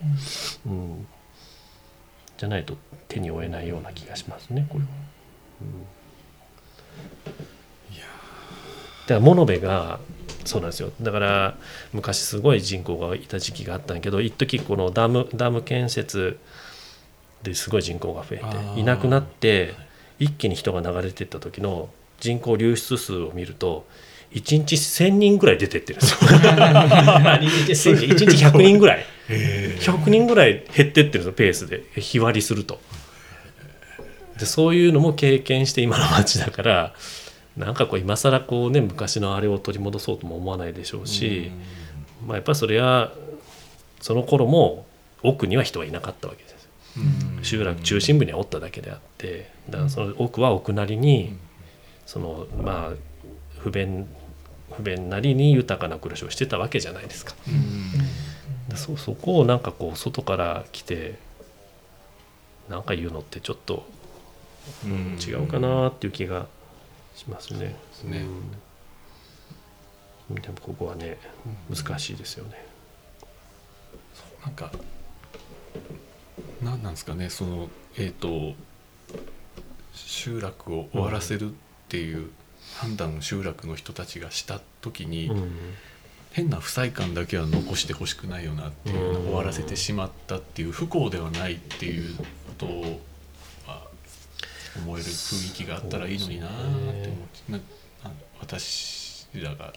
[0.66, 1.06] う、うん、
[2.36, 4.90] じゃないと手に負えないような気がしますねこれは。
[5.60, 5.97] いや
[9.06, 10.00] だから物部が
[10.44, 10.90] そうなんですよ。
[11.00, 11.56] だから
[11.92, 16.38] 昔すごい人口がいた時期があったんやけど一時このダムダム建設
[17.42, 19.74] ですごい人口が増えていなくなって
[20.18, 21.88] 一気に人が流れていった時の
[22.20, 23.86] 人口流出数を見ると
[24.32, 25.98] 1日1000人ぐらい出てってる。
[25.98, 26.20] んですよ。
[26.20, 29.04] 1日1000人1日100人ぐらい。
[29.28, 31.84] 100人ぐらい減ってってるんですよペースで。
[31.96, 32.80] 日割りすると。
[34.38, 36.94] でそういうのも経験して今の街だから
[37.56, 41.50] なんかこう今更こうね昔のあれを取り戻そうとも思わないでしょうし、
[42.24, 43.12] まあ、やっぱりそれは
[44.00, 44.86] その頃も
[45.24, 46.68] 奥には人はいなかったわけです。
[47.36, 47.44] うん。
[47.44, 51.36] 集落中心部にはおっただけであってだからその奥は奥なりに
[52.06, 52.96] そのまあ
[53.58, 54.06] 不便
[54.76, 57.34] 不便なりに豊かな暮らしをしてたわけじゃないですか。
[58.70, 58.76] うん。
[58.76, 61.18] そそこをなんかこう外から来て
[62.68, 63.84] なんか言うのってちょっと
[64.84, 66.46] うん違うかなっていう気が
[67.16, 67.76] しますね。
[67.92, 68.26] すね
[70.30, 71.18] うんでもここはね
[71.74, 72.66] 難しいですよね。
[74.44, 74.70] なんか
[76.62, 78.54] なんなんですかねそのえっ、と
[79.94, 81.54] 集落を終わらせるっ
[81.88, 82.30] ていう
[82.76, 85.50] 判断を集落の人たちがした時に、うん
[86.30, 92.24] 変な不快感だけは残してほしくないよなっていう、うん終わらせてしまったっていう不幸ではないっていうこ
[92.58, 92.72] とは
[94.84, 97.08] 思える雰囲気があったらいいのになーって
[97.48, 97.64] 思って、
[98.40, 99.72] 私らが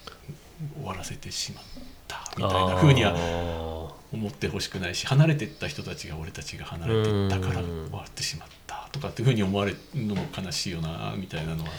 [0.75, 1.63] 終わらせてしまっ
[2.07, 7.87] たみたいな風にはあ思ってほしくないし離れてった人たちが俺たちが離れてったからうん。
[7.89, 11.69] 終わってしまったとかっていう風に思われるのも悲しいよなみたいなのは。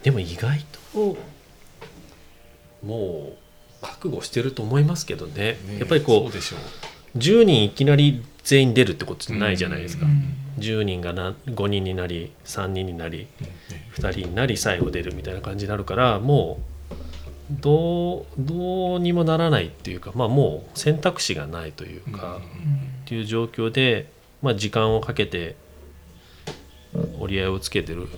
[0.00, 1.16] ーでも意外と
[2.84, 3.36] もう
[3.82, 5.58] 覚悟してると思いますけどね。
[5.66, 6.60] ねやっぱりこそうでしょう。
[7.14, 13.90] う10人いきなり全員出るってことじゃないじゃないですか、うん10人がな5人になり3人になりうんね。
[13.94, 16.72] 2人になり最後出るみたいな感じになるからもう
[17.60, 22.40] どうどうにもならないっていうか、まあ、もう選択肢がないというか、
[23.04, 24.10] っていう状況で、
[24.40, 25.56] まあ、時間をかけて
[27.20, 28.08] 折り合いをつけてる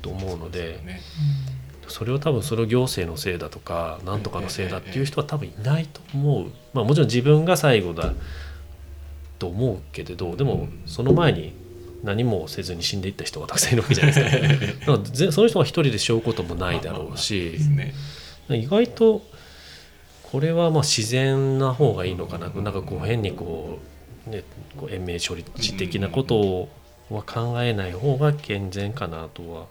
[0.00, 1.00] と思うのでね。
[1.88, 8.14] それを多分それを行政のせいだとかなんとかのせいだっていう人は多分いないと思う、まあ、もちろん自分が最後だ
[9.38, 11.52] と思うけれどでもその前に
[12.02, 14.92] 何もせずに死んでいった人がたくさんいるわけじゃないですか。
[14.92, 17.56] だからぜその人が一人で背負うこともないだろうし。
[17.76, 17.94] ね。
[18.50, 19.22] 意外と
[20.22, 23.78] これはまあ自然な方がいいのかななんかこう変にこ
[24.26, 24.44] う,、ね、
[24.76, 26.68] こう延命処理地的なことを
[27.10, 29.66] は考えない方が健全かなとは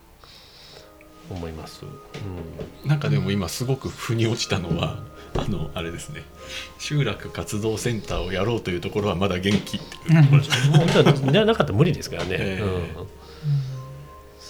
[1.30, 1.84] 思います。
[1.86, 2.90] うん。
[2.90, 5.00] なんかでも今すごく腑に落ちたのは
[5.36, 6.24] あのあれですね。
[6.80, 12.64] 集落活動センターをやろうというところはまだ元気っていうとこなかったら無理ですからね、ええ。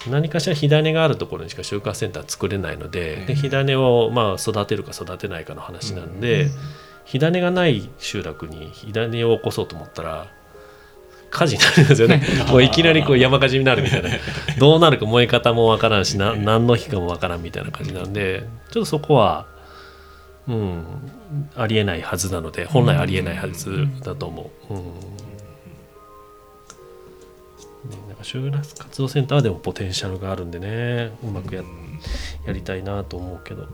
[0.08, 3.26] うん、何かしら火種があるところにしか集荷センター作れないので,、ええ。
[3.28, 6.50] で火種をまあ育てるか育てないかの話なんで、
[7.06, 10.28] 火種がない集落に火種を起こそうと思ったら
[11.32, 12.22] 火事になるんですよね。
[12.50, 14.10] もういきなりこう山火事になるみたいな。
[14.60, 19.48] どうなるか燃え方もわからんしな何の火かもわからんみたいな感じなんでちょっとそこは
[20.48, 20.84] うん
[21.56, 24.74] ありえないはずなので本来ありえないはずだと思う。
[24.74, 24.84] うん。
[27.90, 32.00] ね、なんか集落活動センターはでもポテンシャルがあるんでねうまくやうん
[32.46, 33.68] やりたいなと思うけど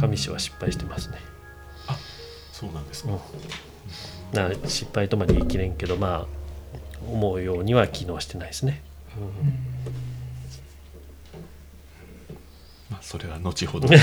[0.00, 1.18] 上市は失敗してますね。
[2.52, 3.18] そうなんですうん。
[3.18, 3.24] か、
[4.48, 6.43] な失敗とまで言い切れんけどまあ
[7.10, 8.82] 思うようには機能してないですね。
[12.90, 13.88] まあ、それは後ほど。
[13.88, 14.02] じゃあ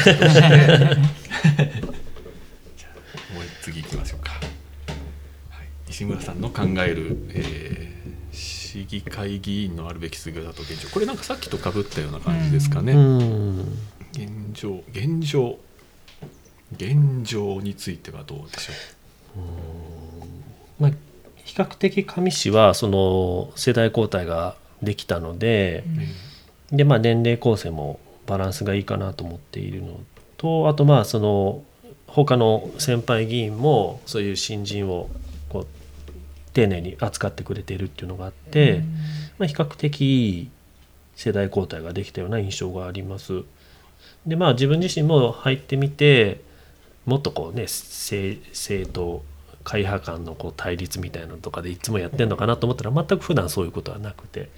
[3.34, 7.92] もう次行きましょうか、はい、石村さんの考える、えー
[8.72, 10.88] 市議会議員のあるべき姿と現状。
[10.90, 13.60] これなんかさっきとかぶったような感じですかね、うん。
[14.14, 15.60] 現状現状。
[16.74, 18.74] 現状についてはどうでしょ
[20.80, 20.92] まあ、
[21.46, 25.84] 比較的上市はその世代交代ができたので、
[26.72, 30.00] う、でまあ、年齢構成もバランスがいいかなと思っているの
[30.38, 31.64] とあとまあその
[32.08, 35.10] 他の先輩議員もそういう新人を
[35.50, 35.68] こう
[36.54, 38.84] 丁寧に扱ってくれているっていうのがあって、
[39.38, 40.50] まあ、比較的いい
[41.16, 43.44] 世代交代ができたような印象があります。
[44.26, 46.42] でまあ自分自身も入ってみて
[47.06, 49.24] もっとこうね政政と
[49.64, 54.50] 会派間のこう対立みたいなのとかでいつもやってるのかなと思ったら全く普段そういうことはなくて、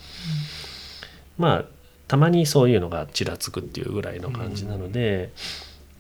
[1.37, 1.65] まあ
[2.07, 5.31] たまにそういうのがちらつくっていうぐらいの感じなので、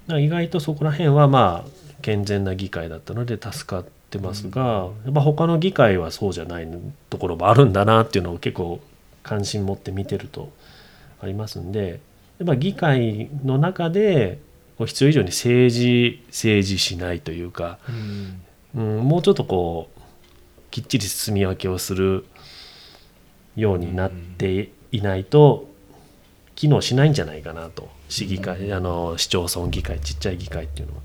[0.07, 1.69] ま意外とそこら辺はまあ
[2.01, 6.67] 健全な議会だったので助かってますが、やっぱ他の議会はそうじゃない
[7.09, 8.79] ところもあるんだなっていうのを結構
[9.23, 10.51] 関心持って見てると
[11.21, 12.01] ありますんで
[12.37, 14.39] やっぱ議会の中で
[14.85, 17.79] 必要以上に政治政治しないというか、
[18.75, 20.01] うん、もうちょっとこう
[20.71, 22.25] きっちり住み分けをする
[23.55, 25.69] ようになっていないと
[26.55, 27.89] 機能しないんじゃないかなと。
[28.09, 31.01] 市議会、あの市町村議会ちっちゃい議会っていうのは。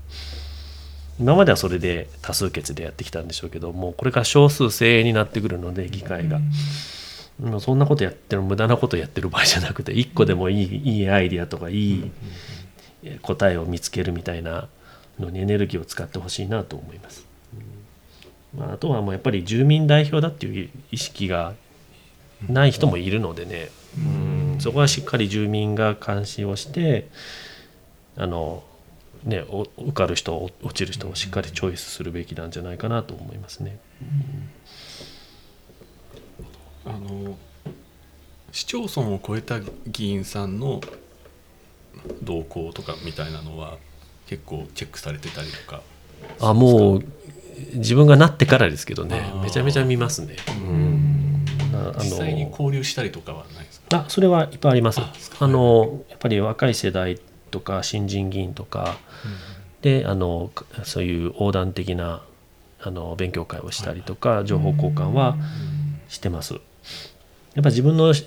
[1.19, 6.39] 今まではそれで多数決でやってきたんでしょうけどもうこれから少数精鋭になってくるので議会が、
[7.39, 12.11] もうそんなことやってる無駄なことやってる場合じゃなくて一個でもいいいいアイディアとかいい
[13.21, 14.69] 答えを見つけるみたいな
[15.19, 17.28] のにエネルギーを使ってほしいなと思います。
[18.53, 21.53] うんまあ、あとはもうやっぱり住民代表だっていう意識が
[22.47, 24.01] ない人もいるのでね、う
[24.57, 27.09] ん、そこはしっかり住民が監視をして
[28.15, 28.63] あの、
[29.23, 33.79] ね、お受かる人お落ちる人をしっかりチョイスするべきなんじゃないかなと思いますね。
[36.85, 37.37] あの
[38.51, 40.81] 市町村を超えた議員さんの
[42.23, 43.77] 動向とかみたいなのは
[44.25, 45.81] 結構チェックされてたりとか？
[46.39, 47.05] あもう
[47.73, 50.35] 自分がなってからですけどねめちゃめちゃ見ますね。
[51.99, 53.97] 実際にの交流したりとかはないですか？
[53.97, 54.99] あそれはいっぱいあります。
[55.01, 57.19] ああのやっぱり若い世代
[57.51, 58.97] とか新人議員とか
[59.81, 62.21] であのかそういう横断的な
[62.81, 65.35] あの勉強会をしたりとか情報交換は
[66.07, 66.53] してます。
[67.55, 68.25] やっぱ自分のし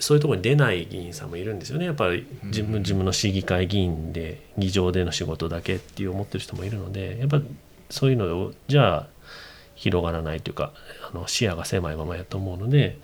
[0.00, 1.86] そういうところに出ない議員さんもいるんですよね。
[1.86, 7.40] やっぱり自分自分の市議会議員で議場での仕事だけっていう思ってる人もいるのでやっぱ
[7.90, 9.06] そういうのをじゃあ
[9.74, 10.72] 広がらないというか
[11.12, 12.98] あの視野が狭いままやと思うので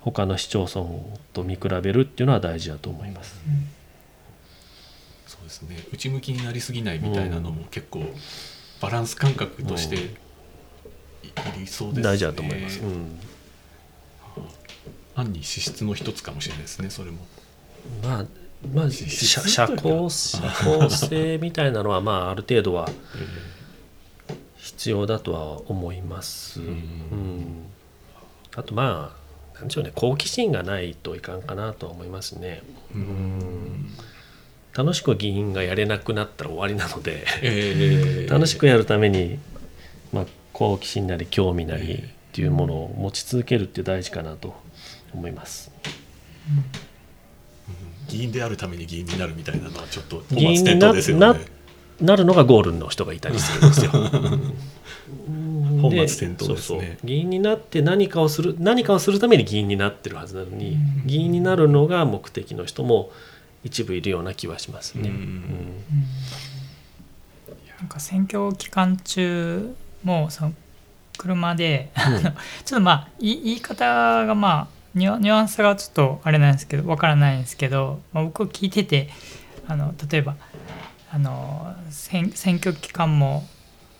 [0.00, 0.86] 他の市町村
[1.32, 3.40] と見比べるっていうのは大事だと思います。
[5.26, 5.76] そうですね。
[5.92, 8.04] 内向きになりすぎないみたいなのも結構
[8.80, 10.10] バランス感覚としていい
[11.58, 12.02] りそうですね。
[12.02, 12.80] 大事だと思います。
[12.80, 13.18] うん。
[15.16, 17.18] 暗に資質の一つかもしれないですねそれも。
[18.02, 18.24] まあ
[18.72, 22.88] まあ社交社交性みたいなのはまあある程度は
[24.76, 26.60] 必要だとは思います。
[26.60, 26.66] うん。
[26.66, 27.64] うん。
[28.54, 29.16] あとま
[29.54, 29.92] あなんでしょうね。
[29.94, 32.62] 好奇心がないといかんかなとは思いますね。
[32.94, 33.90] うん。
[34.76, 37.24] 楽しく議員がやれなくなったら終わりなので。
[37.42, 39.38] えー 楽しくやるために、
[40.12, 41.98] まあ、好奇心なり興味なりっ
[42.32, 44.54] ていうものを持ち続けるって大事かなと
[45.14, 45.70] 思います。
[48.08, 51.18] 議員であるために議員になるみたいなのはちょっと議員に本末転倒ですよ
[52.00, 53.90] なるのがゴールの人がいたりするんですよ。
[55.80, 56.98] 本で末転倒ですそうそうね。
[57.04, 63.10] 議員になって何かをする何かをするために議員になってるはずなのに、議員になるのが目的の人も
[63.64, 65.08] 一部いるような気はしますね。
[65.08, 65.72] うんうん
[67.78, 70.54] なんか選挙期間中もその
[71.18, 71.90] 車で、
[72.64, 79.10] ちょっとまあ言い言い方がまあニュアニュアンスがちょっとあれなんですけどわからないんですけど、まあ、僕聞いてて
[79.66, 80.36] あの例えば
[81.10, 83.46] あの選選挙期間も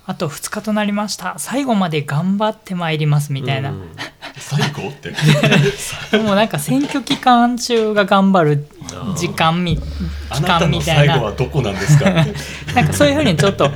[0.08, 1.34] あと2日となりました。
[1.38, 3.90] 最後まで頑張ってまいりますみたいな、うん。
[4.36, 5.10] 最後って。
[6.18, 8.68] もうなんか選挙期間中が頑張る
[9.16, 11.14] 時間み期間みたいな。
[11.14, 12.10] 最後はどこなんですか
[12.74, 13.68] なんかそういうふうにちょっと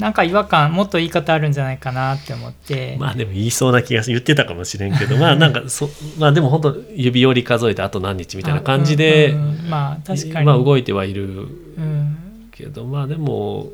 [0.00, 2.96] なんか違和感もっと言い方あるんじゃないかなって思って。
[2.98, 5.18] まあでも言いそうな気が言ってたかもしれんけど。
[5.18, 9.70] まあなんかそまあでも本当指折り数えてあと何日みたいな感じで、あうんうん。
[9.70, 11.46] まあ確かに、まあ動いてはいる。
[11.78, 12.29] うん
[12.60, 13.70] けどまあでも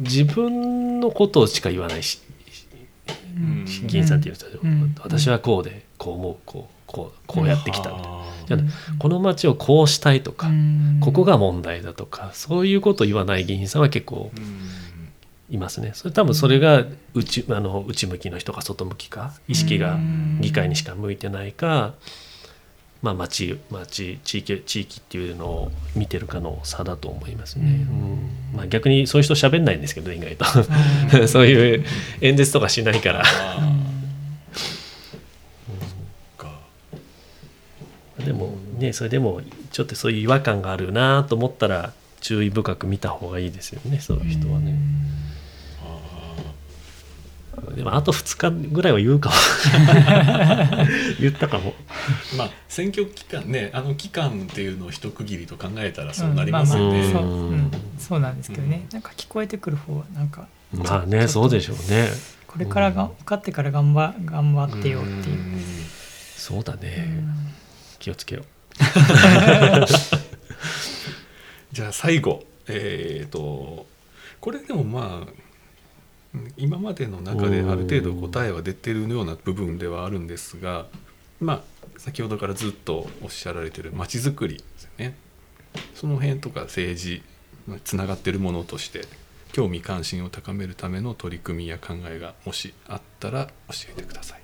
[0.00, 2.20] 自分のことしか言わないし
[3.36, 3.64] うん。
[3.86, 4.94] 議員さんっていう人は、うん。
[5.02, 7.96] 私はこうでこう思うこうこうこうやってきたみ
[8.48, 8.64] たいな、
[8.98, 10.98] この町をこうしたいとか、うん。
[11.00, 14.66] ここが問題だとかそういうことを言わない議員さんは結構うん。
[15.48, 15.92] いますね。
[15.94, 16.84] それ多分それが
[17.14, 19.96] 内あの内向きの人か外向きか意識が
[20.40, 21.94] 議会にしか向いてないか、
[23.06, 28.30] まあ、町町地域地域っていうのを見てるかの差だと思いますね、うん。
[28.56, 30.44] まあ、逆にそういう人喋んないんですけどね意外と。
[31.28, 31.84] そういう
[32.20, 33.22] 演説とかしないから。
[33.24, 36.42] あー。
[36.42, 36.58] か。
[38.24, 39.40] でもねそれでも
[39.70, 44.76] ちょっとそういう違和感があるなと思ったら注意深く見た方がいいですよねそういう人はね。
[47.74, 49.34] でもあと2日ぐらいは言うかも。
[51.20, 51.74] 言ったかも。
[52.36, 57.12] まあ選挙期間ねあの期間っていうのを一区切りと考えたらそうなりますようんね。
[57.12, 62.08] まあまあそう,、うんうんそうなんですけどね、なんか聞こえてくる方はなんかまあねそうでしょうね。
[62.46, 65.36] これからが、受かってから頑張頑張ってよっていう。
[65.36, 65.62] ん。
[66.36, 67.22] そうだね。
[67.98, 68.44] 気をつけよ
[71.72, 72.44] じゃあ最後。
[72.68, 73.86] えっ、と
[74.40, 75.26] これでもまあうん
[76.56, 80.86] 今までの中である程度答えは出てるような部分ではあるんですが
[81.40, 81.62] まあ
[81.98, 85.16] 先ほどからずっとおっしゃられてるまちづくりですよね。
[85.94, 87.22] その辺とか政治
[87.84, 89.02] つながってるものとして
[89.52, 93.52] 興味関心を高めるための取り組みや考えがもしあったら教
[93.90, 94.40] えてください。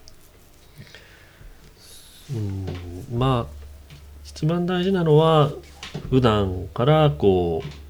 [2.34, 3.18] ううん。
[3.18, 3.62] まあ
[4.24, 5.52] 一番大事なのは
[6.10, 7.81] 普段からこう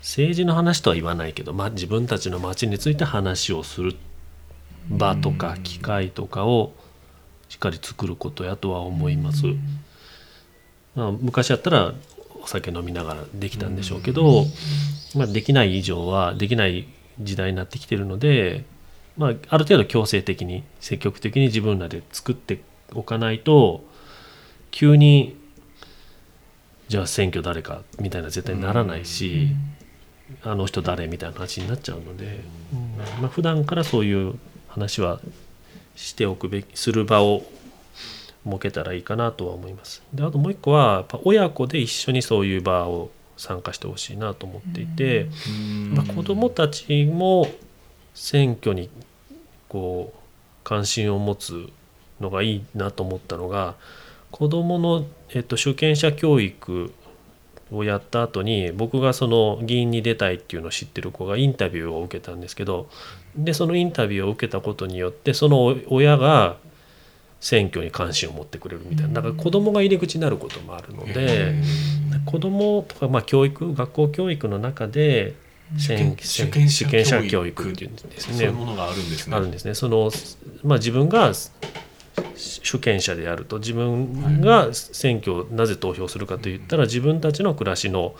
[0.00, 3.96] 政治の話とは言わないけど、まあ、自分たちの町について話をする
[4.88, 6.72] 場とか機会とかを
[7.48, 9.44] しっかり作ることやとは思います。
[10.94, 11.94] まあ、昔やったら
[12.42, 14.44] お酒飲みながらできたんでしょうけど、
[15.14, 16.88] まあ、できない以上はできない
[17.20, 18.64] 時代になってきてるので、
[19.16, 22.62] まあ、ある程度強制的に積極的に自分らで作って
[22.94, 23.84] おかないと
[24.70, 25.36] 急に
[26.88, 29.48] じゃあ選挙誰かみたいな絶対ならないし、
[30.42, 32.40] あの人誰みたいな話になっちゃうので、
[33.20, 34.34] まあ普段からそういう
[34.68, 35.20] 話は
[35.96, 37.42] しておくべきする場を
[38.44, 40.02] 設けたらいいかなとは思います。
[40.14, 45.26] であともう一個はやっぱ親子で一緒にそういう場を参加してほしいなと思っていて、
[45.94, 47.48] まあ、子どもたちも
[48.14, 48.90] 選挙に
[49.68, 50.18] こう
[50.62, 51.68] 関心を持つ
[52.20, 53.76] のがいいなと思ったのが
[54.30, 56.92] 子どもの、えっと、主権者教育
[57.72, 62.88] をやった後に僕がその議員に出たいっていうのを知ってる子がインタビューを受けたんですけど
[63.36, 66.56] でそのインタビューを受けたことによってその親が
[67.40, 71.54] 選挙に関心を持ってくれるみたいなだから子どもが入り口になることもあるので
[72.26, 75.34] 子どもとかまあ教育学校教育の中で
[75.78, 76.86] 選主権者
[77.28, 79.36] 教育っていうんですねそういうものがあるんですね。
[79.36, 79.74] あるんですね。
[79.74, 80.10] その
[80.64, 81.32] まあ自分が
[82.40, 83.58] 主権者であると。
[83.58, 88.14] 自分が選挙をなぜ投票するかといったら自分たちの暮らしの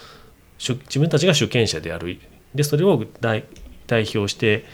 [0.58, 2.18] 主自分たちが主権者である。
[2.54, 3.44] でそれを代
[3.86, 4.64] 代表して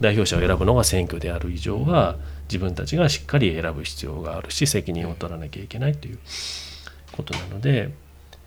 [0.00, 2.16] 代表者を選ぶのが選挙である以上は
[2.48, 6.18] 自分たちがしっかり選ぶ必要があるし責任を取らなきゃいけないという
[7.12, 7.92] ことなので、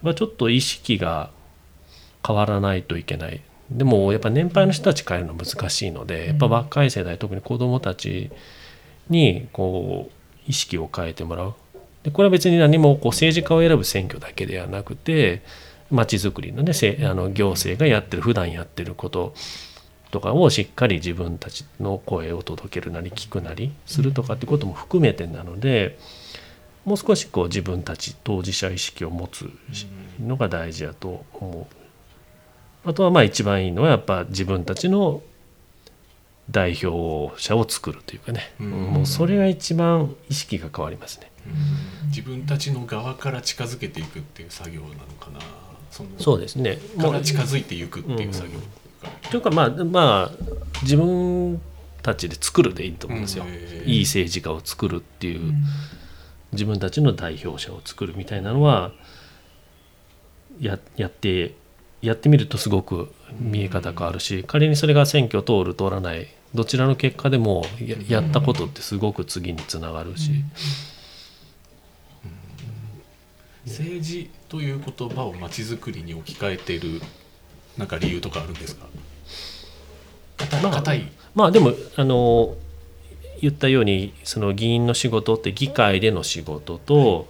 [0.02, 1.32] まあ、ちょっと意識が
[2.26, 3.42] 変わらないといけない。
[3.72, 8.32] でもやっぱ年配の人たち変えるの難しいのでやっぱ若い世代特に子どもたち
[9.10, 10.19] にこう
[10.50, 11.54] 意識を変えてもらう
[12.04, 15.44] でこれは別に何もこう政治家を選ぶ選挙だけではなくて
[15.92, 19.34] まちづくりのねせあの行政がやってる普段やってること
[20.12, 26.00] とかをしっかり自分たちの声を届けるなり聞くなりするとかってことも含めてなので
[26.84, 29.50] もう少しこう自分たち当事者意識を持つ
[30.20, 32.90] のが大事やと思う。
[32.90, 35.22] あとはまあ一番いいのはやっぱ自分たちの
[36.52, 38.70] 代表者を作るというかね、うん。
[38.70, 41.32] もうそれが一番意識が変わりますね。
[42.08, 45.40] 自分たちの側から近づけていくっていう作業なのかな。
[46.20, 46.78] そうですね。
[47.00, 48.60] から近づいていくっていう作業。
[48.60, 50.32] がというかまあまあ
[50.84, 51.62] 自分
[52.02, 53.46] たちで作るでいいと思うんですよ。
[53.86, 55.64] いい政治家を作るっていう、うん。
[56.52, 58.92] 自分たちの代表者を作るみたいなのは
[60.60, 61.54] ややって
[62.02, 70.32] やってみるとすごく見え方変わるし仮にそれが選挙通る通らないどちらの結果でもややったことってすごく次につながるし、
[73.66, 77.02] 政治という言葉をまちづくりに置き換えている
[77.78, 78.88] なんか理由とかあるんですか？
[80.38, 81.02] 硬い。
[81.02, 82.56] まあまあでもあの
[83.42, 87.28] 言ったようにその議員の仕事って議会での仕事と,、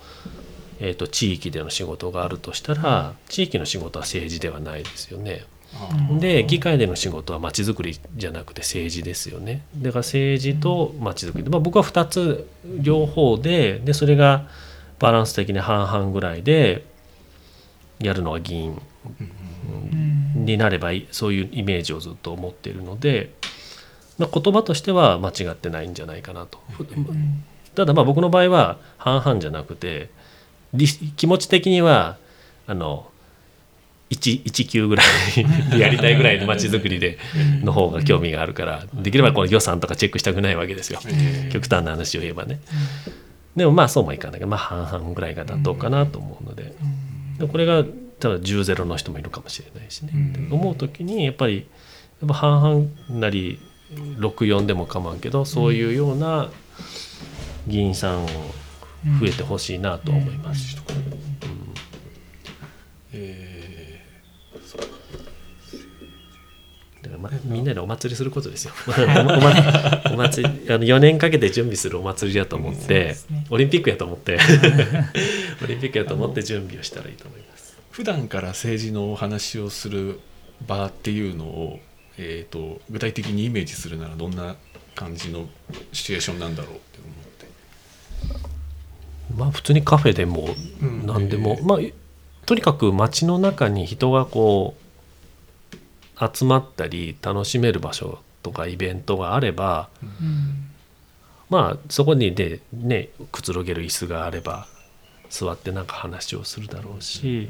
[0.80, 5.44] えー、と地域での仕事があるとしたら地域の仕事は政治ではないですよね。
[5.76, 9.62] あで議会での仕事はまちづくりじゃなくて政治ですよね。
[9.78, 12.48] だから政治とまちづくり、まあ、僕は2つ
[12.80, 14.48] 両方ででそれが
[15.00, 16.86] バランス的に半々ぐらいで
[18.00, 18.82] やるのは議員
[20.36, 20.46] うん。
[20.46, 21.08] になればいい。
[21.12, 23.32] そういうイメージをずっと思っているので、
[24.18, 26.60] まあ、言葉としては間違ってないんじゃないかなと。
[26.80, 27.44] うん。
[27.76, 30.10] ただまあ僕の場合は半々じゃなくて
[30.74, 32.18] り気持ち的には
[32.68, 33.10] あの
[34.10, 35.06] 1, 1級ぐらい
[35.72, 37.18] でやりたいぐらいの街づくりで
[37.64, 41.00] の方が興味があるからできればこの予算とかチェックしたくないわけですよ。
[41.06, 42.60] えー極端な話を言えばね。
[43.56, 46.74] でもまあそうもいかないけどまあ半々ぐらいが妥当かなと思うので。
[47.40, 47.84] でこれが
[48.20, 50.12] ただ10ゼロの人もいるかもしれないしね。
[50.52, 51.68] 思う時にやっぱり
[52.22, 53.60] やっぱ半々なり
[53.94, 56.50] 64でも構わんけどそういうような
[57.68, 58.28] 議員さんを
[59.20, 60.78] 増えてほしいなと思います。
[63.14, 64.02] え
[67.02, 68.74] だからまみんなでお祭りすることですよ。
[70.12, 74.38] お祭りあの4年かけて準備するお祭りだと思ってねオリンピックやと思って
[75.64, 77.76] オリンピックやと思って準備をしたらいいと思います。
[77.78, 80.20] ー普段から政治のお話をする
[80.68, 81.80] 場っていうのを、
[82.18, 84.56] えー、と具体的にイメージするならどんな
[84.96, 85.48] 感じの
[85.92, 88.50] シチュエーションなんだろうって思って。
[89.36, 91.80] まあ普通にカフェでもうん何でも、ええまあ
[92.46, 94.89] とにかく街の中に人がこう
[96.20, 100.66] 集まったり楽しめる場所とかイベントがあればうん。
[101.50, 104.68] まあそこにでねくつろげる椅子があれば
[105.30, 107.50] 座ってなんか話をするだろうし、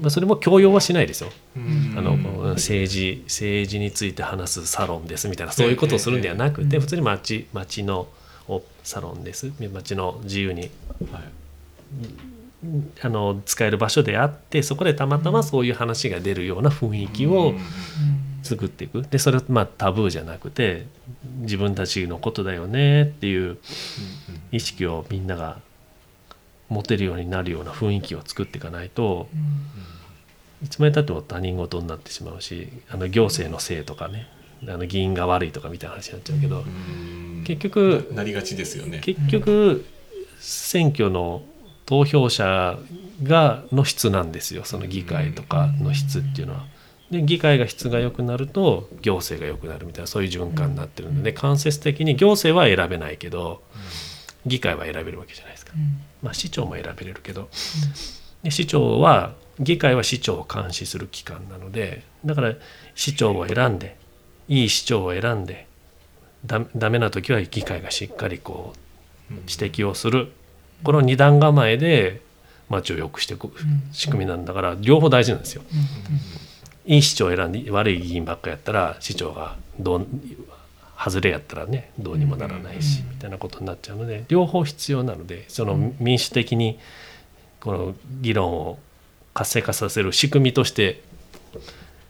[0.00, 1.30] まあ、それも強要はしないですよ。
[1.56, 1.94] うん。
[1.96, 2.16] あの
[2.54, 8.08] 政治政治について話すサロンですみたいなそういうことをするんではなくて、ええ普通に街街の
[8.48, 9.52] おサロンです。
[9.72, 10.70] 街の自由にはい
[13.02, 17.58] あの使える場所であってそこでたまたまそういう話が出るような雰囲気をうん。
[18.42, 19.02] 作っていく。
[19.02, 20.86] でそれはまあタブーじゃなくて
[21.40, 23.58] 自分たちのことだよねっていう
[24.50, 25.58] 意識をみんなが
[26.68, 29.28] 持てるようになるような雰囲気を作っていかないと
[30.64, 34.26] いつまでたっても他人事になってしまうしあの行政のせいとかね
[34.66, 37.44] あの議員が悪いとかみたいな話になっちゃうけどうん。
[37.44, 39.00] 結局ななりがちですよね。
[39.00, 39.84] 結局
[40.38, 41.42] 選挙の
[41.90, 42.78] 投票者
[43.24, 44.62] がの質なんですよ。
[44.64, 46.64] その議会とかの質っていうのは。
[47.10, 53.62] で議会が質が良くなると行政が良くなるみたいなそういう循環になってるので間接的に行政は選べないけど
[54.46, 55.72] 議会は選べるわけじゃないですか。
[56.22, 57.48] まあ、市長も選べれるけど。
[58.44, 62.54] で市長は議会は市長を監視する機関なのでだから
[62.94, 63.96] 市長を選んで
[64.46, 65.66] いい市長を選んで
[66.46, 68.74] だダメな時は議会がしっかりこ
[69.30, 70.32] う指摘をする
[70.82, 72.20] この二段構えで
[72.68, 73.50] 町を良くしていく
[73.92, 75.62] 仕組みなんだから両方大事なんですよ。
[76.86, 80.06] いい市長を選んで悪い議員ばっかやったら市長がどう
[80.98, 86.78] 外れやったらねどうにもならないしみたいなことになっちゃうので両方必要なのでその民主的に
[87.60, 88.78] この議論を
[89.34, 91.02] 活性化させる仕組みとして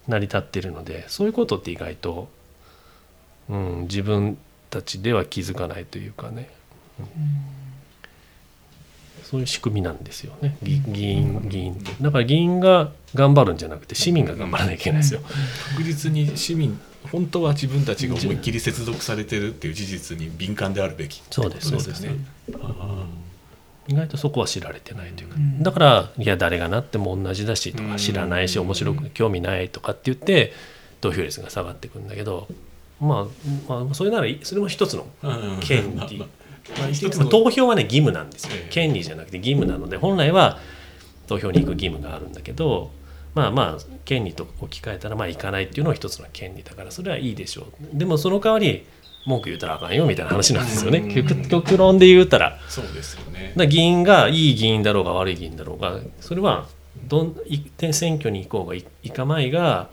[0.09, 2.29] 成り立っているのでそういうことって意外と、
[3.49, 4.39] うん、自分
[4.71, 6.49] たちでは気づかないというかね、
[6.99, 7.60] うん
[9.31, 10.57] そういう仕組みなんですよね。
[10.61, 11.93] 議議員議員って。
[12.01, 15.21] だから議員が頑張るんじゃなくて市民が頑張らなきゃいけないですよ。
[15.71, 16.77] 確実に市民
[17.13, 21.23] 本当は自分たちが思いっきり接続されてるっていう事実に敏感であるべき。
[21.31, 22.03] そうですそうです。
[22.03, 22.17] かね。
[22.61, 23.07] あ
[23.87, 25.63] 意外とそこは知られてないというか、うん。
[25.63, 30.53] だからいや誰がなっても同じだしとか知らないし面白く興味ないとかって言って
[31.01, 32.49] 投票率が下がっていくんだけど、
[33.01, 33.29] ま
[33.69, 35.61] あ、まあそれならそれも一つのうん。
[35.61, 36.21] 権利
[37.31, 38.53] 投票はね義務なんですよ。
[38.55, 38.69] ええ。
[38.71, 40.59] 権利じゃなくて義務なので本来は
[41.27, 42.91] 投票に行く義務があるんだけど
[43.35, 47.97] まあまあ権利と置き換えたらまあ行かないっていうのは一つの権利だからそれはいいでしょう。
[47.97, 48.87] でもその代わり
[49.27, 50.99] 文句言うたらあかんよみたいな話なんですよね。
[50.99, 51.15] うん。
[51.15, 52.59] 極極論で言うたら。
[52.69, 53.53] そうですよね。
[53.57, 56.67] だ議員がいい議員だろうが悪い議員だろうがそれは
[57.09, 57.37] どん
[57.93, 59.91] 選挙に行こうがい行かまいが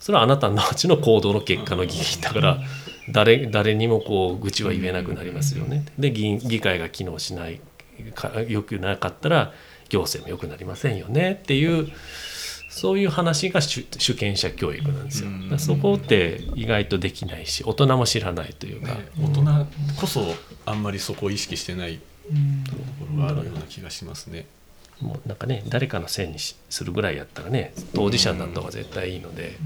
[0.00, 2.58] それはあなたのうちの行動の結果の議員だから
[3.10, 5.84] 誰誰にもこう愚痴は言えなくなりますよね。
[5.98, 7.60] で議員議会が機能しない
[8.14, 9.52] かよくなかったら
[9.88, 11.90] 行政も良くなりませんよねっていう
[12.70, 15.30] そういう話が主主権者教育なんですよ。
[15.58, 18.94] そこって意外とできないし大人も知らないというか。
[18.94, 19.66] ね大人
[20.00, 20.34] こそ
[20.66, 21.98] あんまりそこを意識してない
[22.30, 24.46] うんところがあるような気がしますね。
[25.00, 29.56] もうなんかね誰かのせいにしするぐらいやったらね当事者になった方が絶対いいので、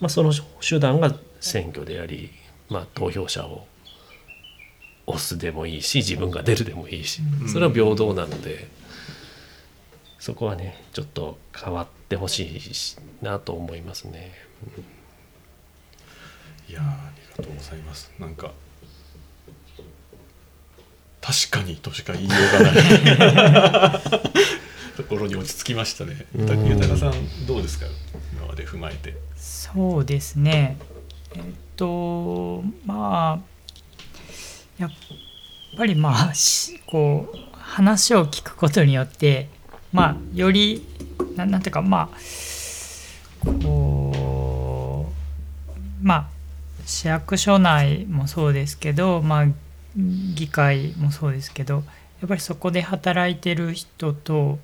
[0.00, 2.30] まあ、その手段が選挙であり、
[2.72, 3.66] まあ、投票者を
[5.06, 8.68] 押すでもいいし自分が出るでもいいしうんそれは平等なので、
[10.18, 14.32] そこはねちょっと変わってほしいしなと思いますね。
[16.68, 18.10] いやーありがとうございます。
[18.18, 18.52] なんか
[21.20, 24.00] 確かにとしか言いようがない
[24.96, 26.26] ところに落ち着きましたね。
[26.34, 27.86] うん豊さんどうですか？
[28.32, 29.14] 今まで踏まえて。
[29.36, 30.76] そうですね
[31.34, 31.42] えっ
[31.82, 33.38] とまあ
[34.78, 34.90] やっ
[35.76, 36.32] ぱりまあ
[36.86, 39.48] こう話を聞くことによって
[39.92, 40.86] まあより
[41.34, 45.08] ななんていうかまあこ
[46.00, 46.28] うまあ
[46.86, 49.46] 市役所内もそうですけどまあ
[49.96, 51.82] 議会もそうですけど
[52.20, 54.60] やっぱりそこで働いてる人と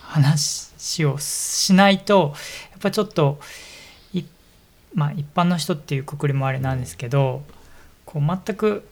[0.00, 2.34] 話をしないと
[2.72, 3.40] やっぱちょっと
[4.94, 7.42] まあ一般の人っていうくくりもあれなんですけど
[8.04, 8.86] こう全く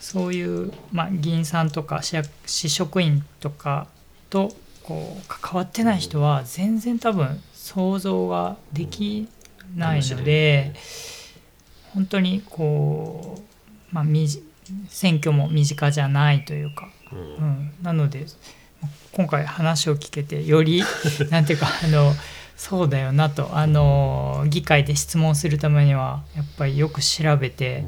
[0.00, 3.88] そういう、まあ、議員さんとか市職員とか
[4.30, 4.52] と
[4.82, 9.28] こう関わってない人は全然多分想像ができ
[9.74, 10.74] ないので
[11.92, 13.42] 本当にこ
[13.92, 14.44] う、まあ、みじ
[14.88, 17.18] 選挙も身近じゃないというかうん。
[17.18, 18.26] うん、なので
[19.12, 20.82] 今回話を聞けてより
[21.30, 22.12] なんていうかあの
[22.56, 23.56] そうだよなと。
[23.56, 27.84] あの議会で質問するためにはやっぱりよく調べて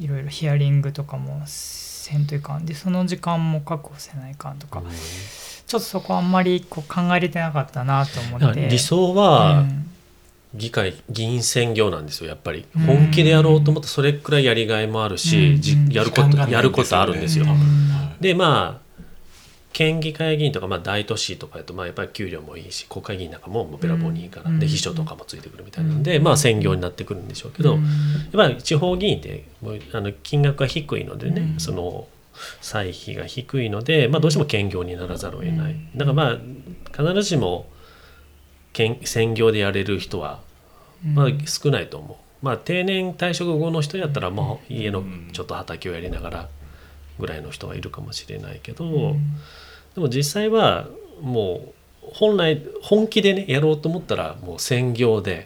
[0.00, 2.66] いろいろヒアリングとかもせんといかん。
[2.66, 4.86] でその時間も確保せないかんとか、うん。
[4.86, 8.68] ちょっとそこあんまりこう考えれてなかったなと思って。
[8.68, 9.90] 理想は、うん。
[10.54, 12.66] 議会議員選挙なんですよやっぱり。
[12.76, 12.82] うん。
[12.82, 17.46] 本気でやろうと思ったらそれくらいやりがいもあるし、やることやることあるんですよ。
[18.20, 18.83] でまあ
[19.74, 24.60] 県議会議員とか、まあ、大都市とかだと、まあ、やっぱり給料もいいし国会議員なんかももうべらぼうにいいから、うん。
[24.60, 26.22] で秘書とかもついてくるみたいなんで、うん。
[26.22, 27.82] まあ専業になってくるんでしょうけど、うん。
[27.82, 29.44] やっぱり地方議員って
[29.92, 31.60] あの金額が低いのでね、うん。
[31.60, 32.06] その
[32.60, 35.88] 歳費が低いので、まあ、どうしても兼業にならざるを得ない、うん。
[35.96, 36.38] だからまあ
[36.96, 37.66] 必ずしも
[38.72, 40.40] 兼専業でやれる人は
[41.04, 42.44] まあ少ないと思う。
[42.44, 45.02] まあ定年退職後の人やったらもう家の
[45.32, 46.48] ちょっと畑をやりながら
[47.18, 49.34] ぐらいの人がいるかもしれないけど、うん
[49.94, 50.88] でも実際は
[51.20, 51.72] も
[52.02, 55.44] う本来本気でねやろうと思ったらもう専業で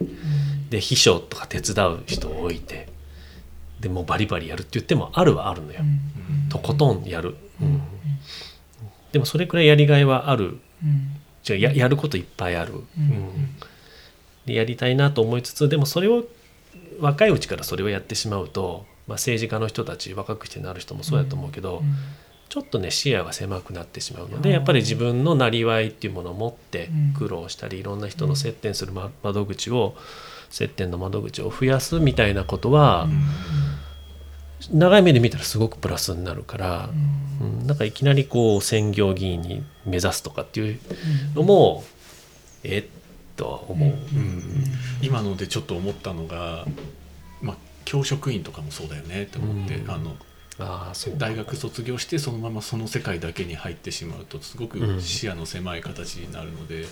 [0.71, 2.89] で秘書とか手伝う人を置いて
[3.81, 6.49] でもうバリバリやるって言ってもあるはあるのよ、うん。
[6.49, 7.69] とことんやる、うん。
[7.69, 7.81] うん。
[9.13, 10.59] でもそれくらいやりがいはある。
[10.83, 11.17] うん。
[11.43, 13.55] じゃあややることいっぱいある、うん。
[14.47, 16.25] でやりたいなと思いつつでもそれを
[16.99, 21.95] 若いうちからそれをやってしまうと、まあ、政治家の人たち若くしてなる人もそうやと思うけど、うん
[22.49, 27.13] ちょっとね視野が狭くなってしまうのでやっぱり自分のなりわいっていうものを持ってうん。
[27.15, 29.97] 苦労したりいろんな人の接点するま窓口を
[30.51, 33.09] 接点の窓口を増やすみたいなことは
[34.73, 36.91] 長い目で見たらすごくプラスになるから、
[37.41, 40.79] うん、なんかいきなりこう専業議員に目指すとかっていう
[41.35, 41.85] のも
[42.65, 42.99] えっ
[43.39, 43.89] とは思う。
[43.89, 44.65] うん。
[45.01, 46.67] 今のでちょっと思ったのが、
[47.41, 49.91] まあ、教職員とかもそうだよねって思って、うん。
[49.91, 50.17] あの
[50.59, 51.15] ああそう。
[51.17, 55.01] 大学卒業してそのままその世界だけに入ってしまうとすごくうん。
[55.01, 56.87] 視野の狭い形になるので、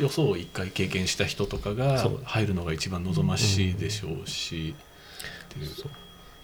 [0.00, 4.74] よそを一回経験した人とかが入るのが一番望ましいでしょうし、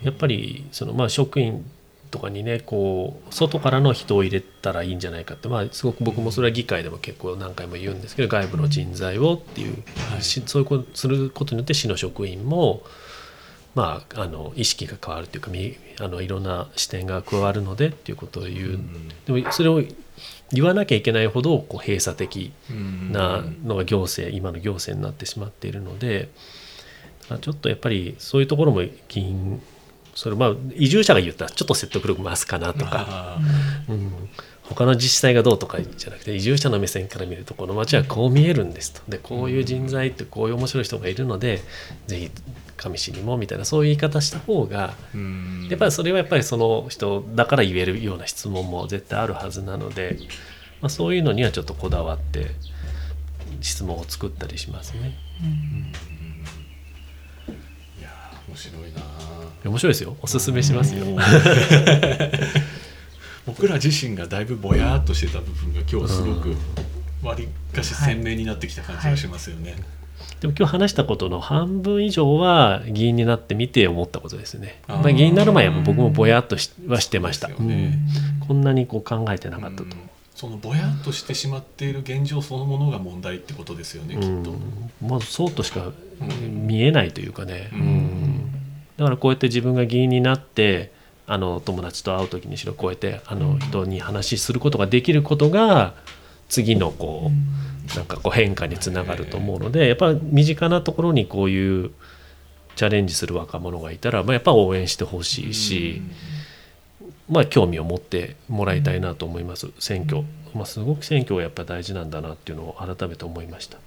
[0.03, 1.65] うやっぱりそのまあ職員
[2.11, 10.23] とかにねこう外からの人を入れたらいいんじゃないかってまあすごく僕もそれは議会でも結構何回も言うんですけど外部の人材をっていう、はい。
[10.23, 12.83] しそういうことすることによって市の職員も
[13.75, 19.83] まああの意識が変わるというかみあのいろんな視点が加わるのでっていうことを言う、うんでもそれを
[20.53, 26.29] 言わなきゃいけないほどこう閉鎖的うんなのが行政今の行政になってしまっているので
[27.29, 29.61] まあちょっとやっぱりそういうところも議員
[30.15, 33.39] それまあ移住者が言ったらちょっと説得力増すかなとか、あ
[33.89, 34.11] うん、
[34.63, 39.03] 他の自治体がどうとかじゃなくて移住者の目線から見るとこの町はこう見えるんですと。
[39.09, 41.61] でこういう人材ってこういう面白い人がいるので
[42.07, 42.31] ぜひ
[42.77, 44.95] 上市にもみたいなそういう言い方した方が
[45.69, 50.19] やっぱりそれはやっぱりその人だから言えるような質問も絶対あるはずなので、
[50.81, 52.51] まあ、そういうのにはちょっとこだわって
[53.61, 55.17] 質問を作ったりしますね。
[57.99, 58.11] いや
[58.49, 59.01] 面白いな
[59.65, 61.05] 面白いですよおすすめしますよ。
[63.47, 66.57] 僕ら自身がだいぶぼやっとしてた部分が今日すごく
[67.23, 69.77] 割かし鮮明になってきた感じがしますよね。
[70.41, 74.83] でも今日話したことの半分以上は議員になってみて思ったことですね。
[74.87, 77.55] まあ、議員になる前は僕もぼやっとしはしてました、ね。
[77.59, 78.47] うん。
[78.47, 79.85] こんなにこう考えてなかったと。
[79.85, 79.91] うん。
[80.35, 84.27] そのぼやっとしてしまっている現状そのものが問題ってことですよね、きっと。
[84.27, 85.93] うんまずそうとしか
[86.51, 87.81] 見えないというかね、うん。
[87.81, 88.53] うん。
[88.99, 90.93] だからこうやって自分が議員になって
[91.27, 95.95] あの友達と会う時にしろこうやってあの人に話することができることが
[96.49, 97.31] 次のこう
[97.95, 101.91] なんかこう変化につながると思うのでやっぱ身近なところにこういう
[102.75, 106.03] チャレンジする若者がいたら、まあ、やっぱ応援してほしいし、
[107.29, 109.69] まあ、興味を持ってもらいたいなと思います。
[109.79, 110.23] 選挙、
[110.55, 113.79] まあ、すごく選挙がやっぱ大事なんだなっていうのを改めて思いました。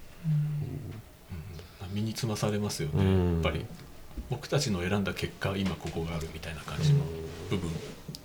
[1.92, 3.64] 身につまされますよね、やっぱり
[4.28, 5.04] 僕たちの選ん。
[5.04, 7.00] だ結果今ここがあるみたいな感じの
[7.48, 7.70] 部分、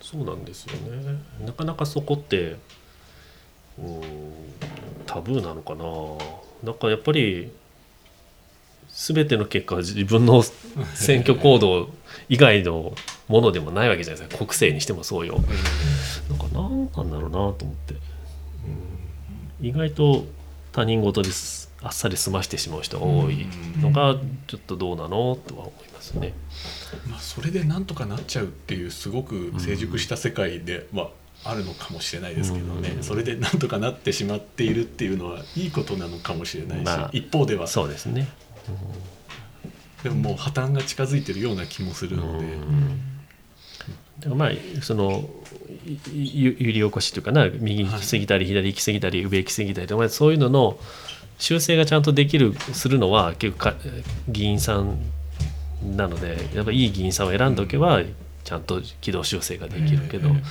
[0.01, 0.45] そうなん。
[0.45, 2.57] ですよねなかなかそこって
[3.79, 4.01] うん
[5.05, 5.85] タブーなのかな。
[6.63, 7.51] なんかやっぱり
[8.89, 10.43] 全ての結果は自分の
[10.95, 11.89] 選挙行動
[12.29, 12.93] 以外の
[13.27, 14.37] ものでもないわけじゃないですか。
[14.37, 15.43] 国政にしてもそうよ。
[16.29, 17.93] なんか何なんだろうなと思って、
[19.61, 19.67] うん。
[19.67, 20.25] 意外と
[20.71, 23.45] 他人事ですあっさり済ましてしまう人が多い
[23.79, 24.17] のが
[24.47, 26.33] ちょっとどうなのとは思いますね。
[27.07, 31.09] まあ、それでなんとかなっちゃうっていうすごく成熟した世界ではあ
[31.53, 33.03] るのかもしれないですけどね、うん。
[33.03, 37.67] それでなんとかなってしまっているっていうのはいいことなのかもしれないし、まあ一方では。
[37.67, 38.27] そうですね。
[40.03, 42.47] でももう破綻が近づいてるような気もするので、
[44.19, 45.29] だからまあその
[45.85, 50.79] 揺り起こしというかな右行き過ぎたり左行き過ぎたり上行き過ぎたりとかまあそういうのの
[51.37, 53.73] 修正がちゃんとできるするのは結構か
[54.27, 54.97] 議員さん
[55.95, 58.01] なのでやっぱいい議員さんを選んでおけば
[58.43, 60.43] ちゃんと軌道修正ができるけど、うん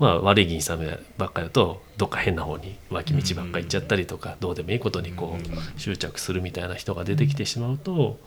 [0.00, 8.18] まあ、悪い議員さんばっかりだとどっか変な方に脇道ばっかり行っちゃったりとか、どうでもいいことにこう執着するみたいな人が出てきてしまうと、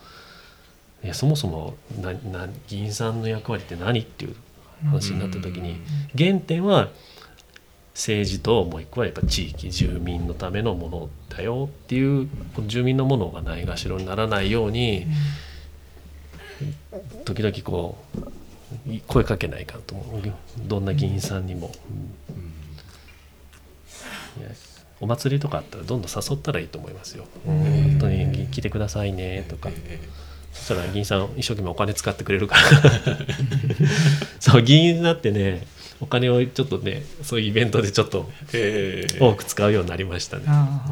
[1.03, 4.35] いやそもそもなな議員さんの役割って何っていう
[4.85, 5.81] 話になった時に、
[6.15, 6.89] 原点は
[7.95, 12.29] 政治ともう一個はやっぱ地域住民のためのものだよっていう
[12.67, 15.07] 住民のものがないがしろにならないように
[17.25, 18.23] 時々こうい
[19.07, 20.21] 声かけないかんと思う。
[20.67, 21.71] どんな議員さんにも。
[22.29, 22.33] う
[24.39, 24.43] ん。
[24.43, 24.51] いや
[24.99, 27.25] お祭りとかあったらどんどん誘ったらいいと思いますよ。
[27.45, 27.59] うん。
[27.61, 29.69] 本当に来てくださいねとか。
[29.71, 29.99] え
[30.53, 32.61] そしたら議員さん一生懸命お金使ってくれるから。
[34.39, 35.65] そう議員になってね
[35.99, 40.43] お金をちょっとねそういうイベントでちょっとえええ多く使うようになりましたね。
[40.47, 40.91] ああ。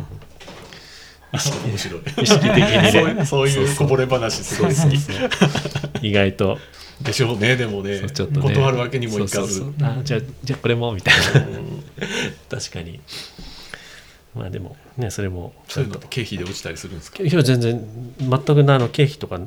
[1.65, 2.01] 面白い。
[2.21, 3.23] 意識的にね。
[3.25, 4.81] そういうそういうこぼれ話すごい好
[6.01, 6.07] き。
[6.07, 6.57] 意外と
[7.03, 7.99] でしょうねでもね。
[7.99, 8.53] そうちょっとね。
[8.53, 9.63] 断るわけにもいかず。
[9.81, 11.47] あじゃあじゃあこれもみたいな。
[12.49, 12.99] 確かに。
[14.33, 17.21] まあでもねそれもそういうのって経費で落ちたりするんですか？
[17.21, 17.85] いや全然
[18.19, 19.39] 全くあの経費とか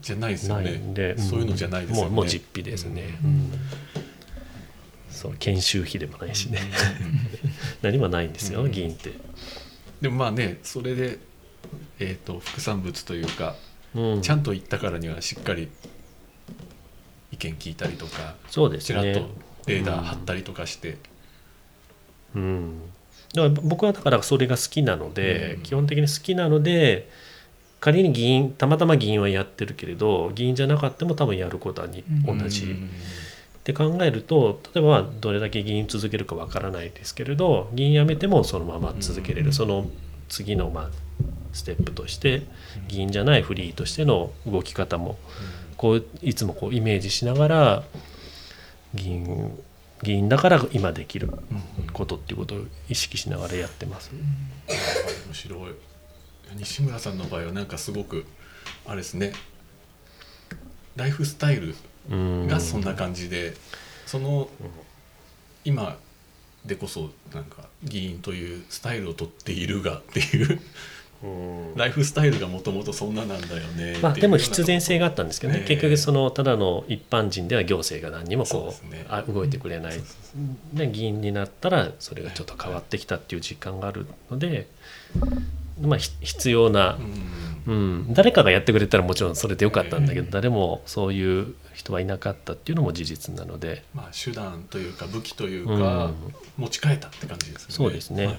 [0.00, 1.14] じゃないですよね。
[1.16, 2.08] そういうのじゃないですよね。
[2.08, 3.52] もうもう実費ですね、うん。
[5.10, 6.58] そう研修費でもないしね、
[7.82, 8.72] 何もないんですよ、うん。
[8.72, 9.12] 議員って、
[10.00, 11.18] でもまあねそれで、
[12.00, 13.54] えー、と副産物というか
[13.94, 14.22] うん。
[14.22, 15.68] ちゃんと言ったからにはしっかり
[17.32, 19.00] 意見聞いたりとかそうですね。
[19.00, 19.30] ちらっと
[19.66, 20.98] レーダー貼ったりとかして、
[22.34, 22.80] うん、
[23.34, 25.62] だから僕はだからそれが好きなので、うん。
[25.62, 27.08] 基本的に好きなので
[27.80, 32.38] 仮に議員たまたま議員はやってるけれど議員じゃなかったも多分やることはにうん。
[32.38, 32.86] 同じ、うん。
[32.86, 39.52] って考えると例えばどれだけ議員続けるかわからないですけれど議員辞めてもそのまま続けれる、うん。
[39.52, 39.86] その
[40.28, 40.90] 次のまあ
[41.52, 42.42] ステップとして
[42.88, 45.18] 議員じゃないフリーとしての動き方も
[45.76, 47.82] こういつもこうイメージしながら
[48.94, 49.58] 議員
[50.02, 51.30] 議員だから今できるう
[51.82, 51.86] ん。
[51.92, 54.10] ことっていうことを意識しながらやってます。
[55.26, 55.74] 面白い。
[56.56, 58.24] 西村さんの場合はなんかすごく
[58.84, 59.32] あれですね。
[60.96, 61.74] ライフスタイル
[62.10, 62.46] うん。
[62.48, 63.54] がそんな感じで、
[64.06, 64.48] その
[65.64, 65.96] 今
[66.64, 70.60] でこそなんか議員というスタイルをとっているがっていううん
[71.76, 75.66] ライフスタイルがもともとそんななんだよねまあ、でも必然性があったんですけどね、ええ。
[75.68, 79.06] 結局そのただの一般人では行政が何にもこうね。
[79.08, 79.94] あ動いてくれない。
[80.74, 84.66] で議員になったらそれがちょっと変わってきたっていう実感があるので、
[85.80, 86.98] まあ、ひ必要な
[87.66, 87.72] う、ん。
[87.72, 90.30] うん、誰かがやってくれたらもちろんそれでよかったんだけど、ええ。
[90.32, 95.78] 誰もそういう人はいなかったっていうのも事実なので、まあ手段というか武器といううん。
[95.78, 96.10] か、
[96.56, 97.74] 持ち替えたって感じですよね。
[97.74, 98.26] そうですね。
[98.26, 98.38] はいは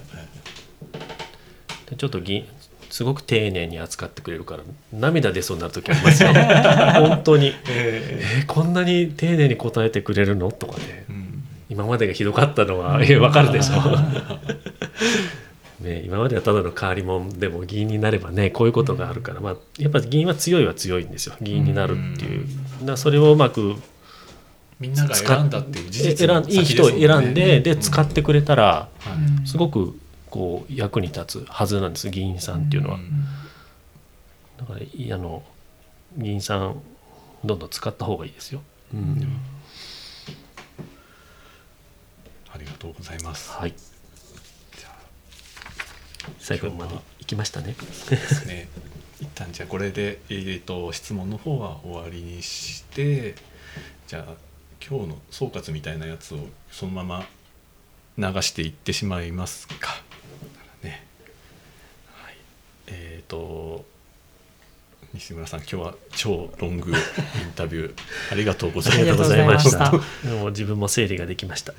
[1.86, 2.46] でちょっと議員
[2.94, 6.28] すごく丁寧に扱ってくれるから涙出そうになる時ありますよ。
[7.08, 7.48] 本当に。
[7.48, 8.42] ええ。
[8.44, 10.52] ーこんなに丁寧に答えてくれるの？
[10.52, 11.04] とかね。
[11.10, 11.42] ーうん。
[11.68, 13.82] 今までがひどかったのは、え分かるでしょ？
[15.84, 21.34] ね、今まではただの変わり者でも議員になればねこういうことがあるから、まあ、やっぱり議員は強いは強いんですよ。
[21.42, 22.46] 議員になるっていう、
[22.82, 23.74] だからそれをうまく
[24.78, 28.88] みんなが選んだっていう事実んいい人を選んでで使っってくれたらは
[29.44, 29.48] い。
[29.48, 29.98] すごく
[30.34, 33.24] こう役に立つはずなんです議員さんっていうのは、うん。
[34.58, 35.44] だからいあの
[36.16, 36.82] 議員さん
[37.44, 38.60] どんどん使った方がいいですよ、
[38.92, 39.38] うん。
[42.52, 43.52] ありがとうございます。
[43.52, 43.74] はい。
[44.76, 46.30] じゃあ。
[46.40, 47.76] 最後まで行きましたね。
[47.92, 48.66] そうですね。
[49.20, 53.36] 一旦じゃあこれで、えー、と質問の方は終わりにして
[54.08, 54.34] じゃあ
[54.84, 56.38] 今日の総括みたいなやつを
[56.72, 57.24] そのまま
[58.16, 60.02] 流していってしまいますか。
[60.84, 61.04] ね。
[62.12, 62.34] はい。
[63.28, 63.84] と
[65.14, 66.96] 西村さん今日は超ロングイン
[67.54, 67.94] タビュー
[68.32, 69.04] ありがとうござい
[69.46, 69.92] ました。
[69.92, 71.72] もう自分も整理ができました。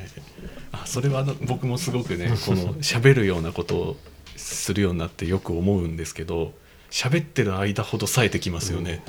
[0.72, 3.98] あそれは僕もすごくねこの喋るようなことを
[4.38, 6.54] するようになってよく思うんですけど
[6.92, 9.04] 喋ってる間ほど冴えてきますよね、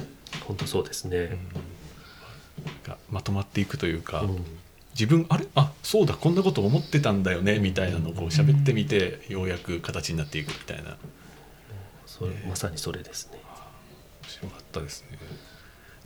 [0.45, 1.37] 本当そうですね。
[2.65, 4.45] なんかまとまっていくというか、うん。
[4.95, 5.47] 自分あれ？
[5.55, 10.97] あそうだこんなこと思ってたんだよねみたいなのをこう喋ってみてようやく形になっていくみたいな
[12.17, 13.39] それまさにそれですね。
[14.23, 15.19] 面白かったですね。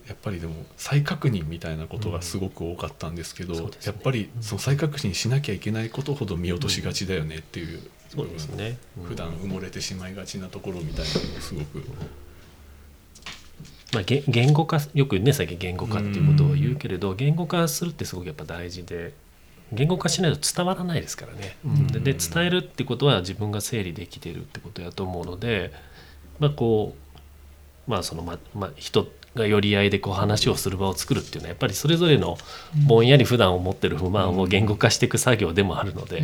[0.09, 3.65] やっぱりでも再確認みたいなことがすごく多かったんですけど、うん。
[3.67, 3.71] ね。
[3.85, 8.79] やっぱりその再確認しなきゃいけないことほど見落としがちだよねっていう、そうですね。
[8.99, 9.05] うん。
[9.05, 11.85] 普段埋もれてしまいがちなところみたいなのをすごく。
[13.93, 19.15] まあ、言言語化よくね最近言語化っていうことを言うけれど言語化するってすごくやっぱ大事で
[19.73, 21.57] 言語化しないと伝わらないですからね。
[21.93, 25.73] で伝えるってことは自分が整理できてるってことやと思うので、
[26.41, 26.97] まあこ
[27.87, 32.37] うまあそのままあ、人が寄り合いでこう話をする場を作るっていうのはやっぱりそれぞれの
[32.87, 36.23] ぼんやり普段思ってる不満を言語化していく作業でもあるので、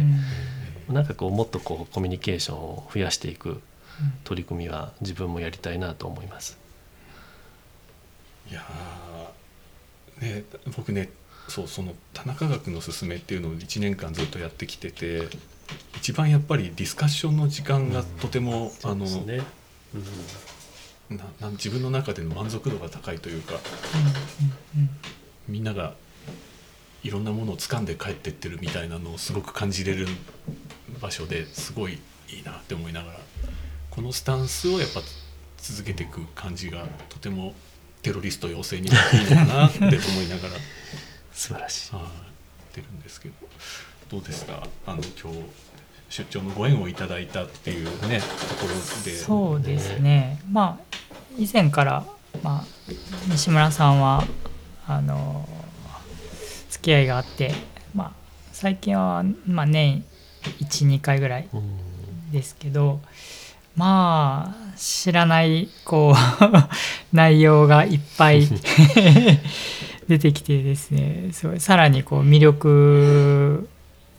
[0.89, 3.61] なんかこうもっとこうコミュニケーションを増やしていく
[4.25, 6.59] 取り組みは自分もやりたいなと思います。
[8.51, 10.45] いやーね
[10.77, 11.11] 僕ね
[11.49, 15.29] そうその田中学のすすめっていうのを1年間ずっとやってきてて
[15.97, 19.66] 一番やっぱりディスカッションの時間がとても、あのそうですね。
[21.11, 21.17] うん。
[21.17, 23.55] ななん自分の中での満足度が高いというか
[25.47, 25.95] みんなが
[27.05, 30.09] いろんなものを掴んで帰ってってるみたいなのをすごく感じれる
[31.01, 33.19] 場所ですごいいいなって思いながら
[33.91, 35.01] このスタンスをやっぱ
[35.59, 37.55] 続けていく感じがとても
[38.03, 39.93] テロリスト養成にもいいのかなって思い
[40.29, 40.55] ながら
[41.33, 41.95] 素晴らしい。
[41.95, 42.05] はい。
[42.75, 43.35] 出るんですけど
[44.09, 44.67] どうですか？
[44.87, 45.39] あの今日
[46.09, 48.27] 出張のご縁をいただいたっていうねと
[48.57, 49.17] ころで。
[49.17, 50.41] そうですね。
[50.51, 50.97] まあ
[51.39, 52.05] 以前から、
[52.43, 52.65] まあ、
[53.29, 54.25] 西村さんは
[54.87, 55.49] あの
[56.71, 57.53] 付き合いがあって、
[57.95, 58.13] まあ、
[58.53, 60.05] 最近は、まあ、年
[60.43, 61.87] 12回ぐらいうん。
[62.31, 63.01] ですけど
[63.77, 66.17] まあ知らないこう
[67.17, 68.47] 内容がいっぱい
[70.09, 73.69] 出てきてですねすごいさらにこう魅力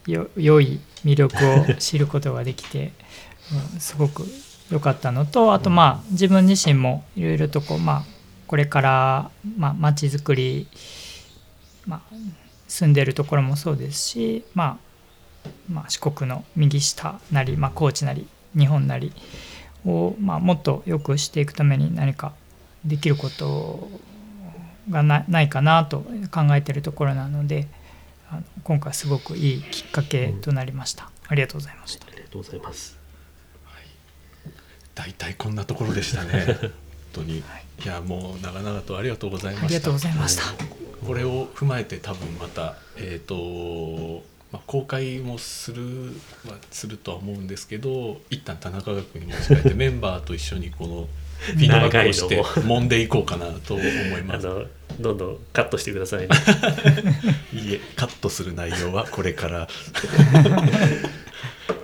[0.07, 1.35] よ良い魅力
[1.71, 2.91] を知ることができて、
[3.73, 4.25] うんすごく
[4.71, 8.03] 良かったのとあとまあ自分自身もいろいろとこうまあ
[8.47, 10.67] これからまあ街づくり
[11.85, 12.15] まあ
[12.67, 14.87] 住んでるところもそうですしまあ
[15.69, 18.27] まあ、四国の右下なり、まあ、高知なり
[18.57, 19.13] 日本なり
[19.85, 22.33] を、まあ、もっと良くしていくために何か
[22.85, 23.89] できること
[24.89, 25.99] がなないかなと
[26.31, 27.67] 考えているところなので
[28.29, 32.07] あの今回すごくいいきっかけとなりました、ありがとうございました。
[32.07, 32.97] ありがとうございます。
[34.95, 36.43] 大体こんなところでしたね。
[36.57, 36.71] 本
[37.13, 37.43] 当に、い、
[37.85, 39.65] やもう長々とありがとうございました。
[39.65, 40.43] ありがとうございました、
[41.05, 46.13] これを踏まえて多分またえっ、と、まあ、公開もする
[46.45, 51.09] はするとは思うんですけど一旦田中学に持ち帰って メンバーと一緒にこの
[51.53, 54.47] フィードバックをして揉んでいこうかなと思いあます。
[54.47, 54.65] の
[54.99, 56.27] どんどんカットしてくださいね。
[57.53, 59.67] いいえカットする内容はこれから。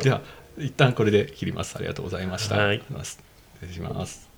[0.01, 0.22] じゃあ
[0.58, 1.76] 一旦これで切ります。
[1.76, 2.82] ありがとうございました、はい。
[3.04, 3.20] 失
[3.62, 4.32] 礼します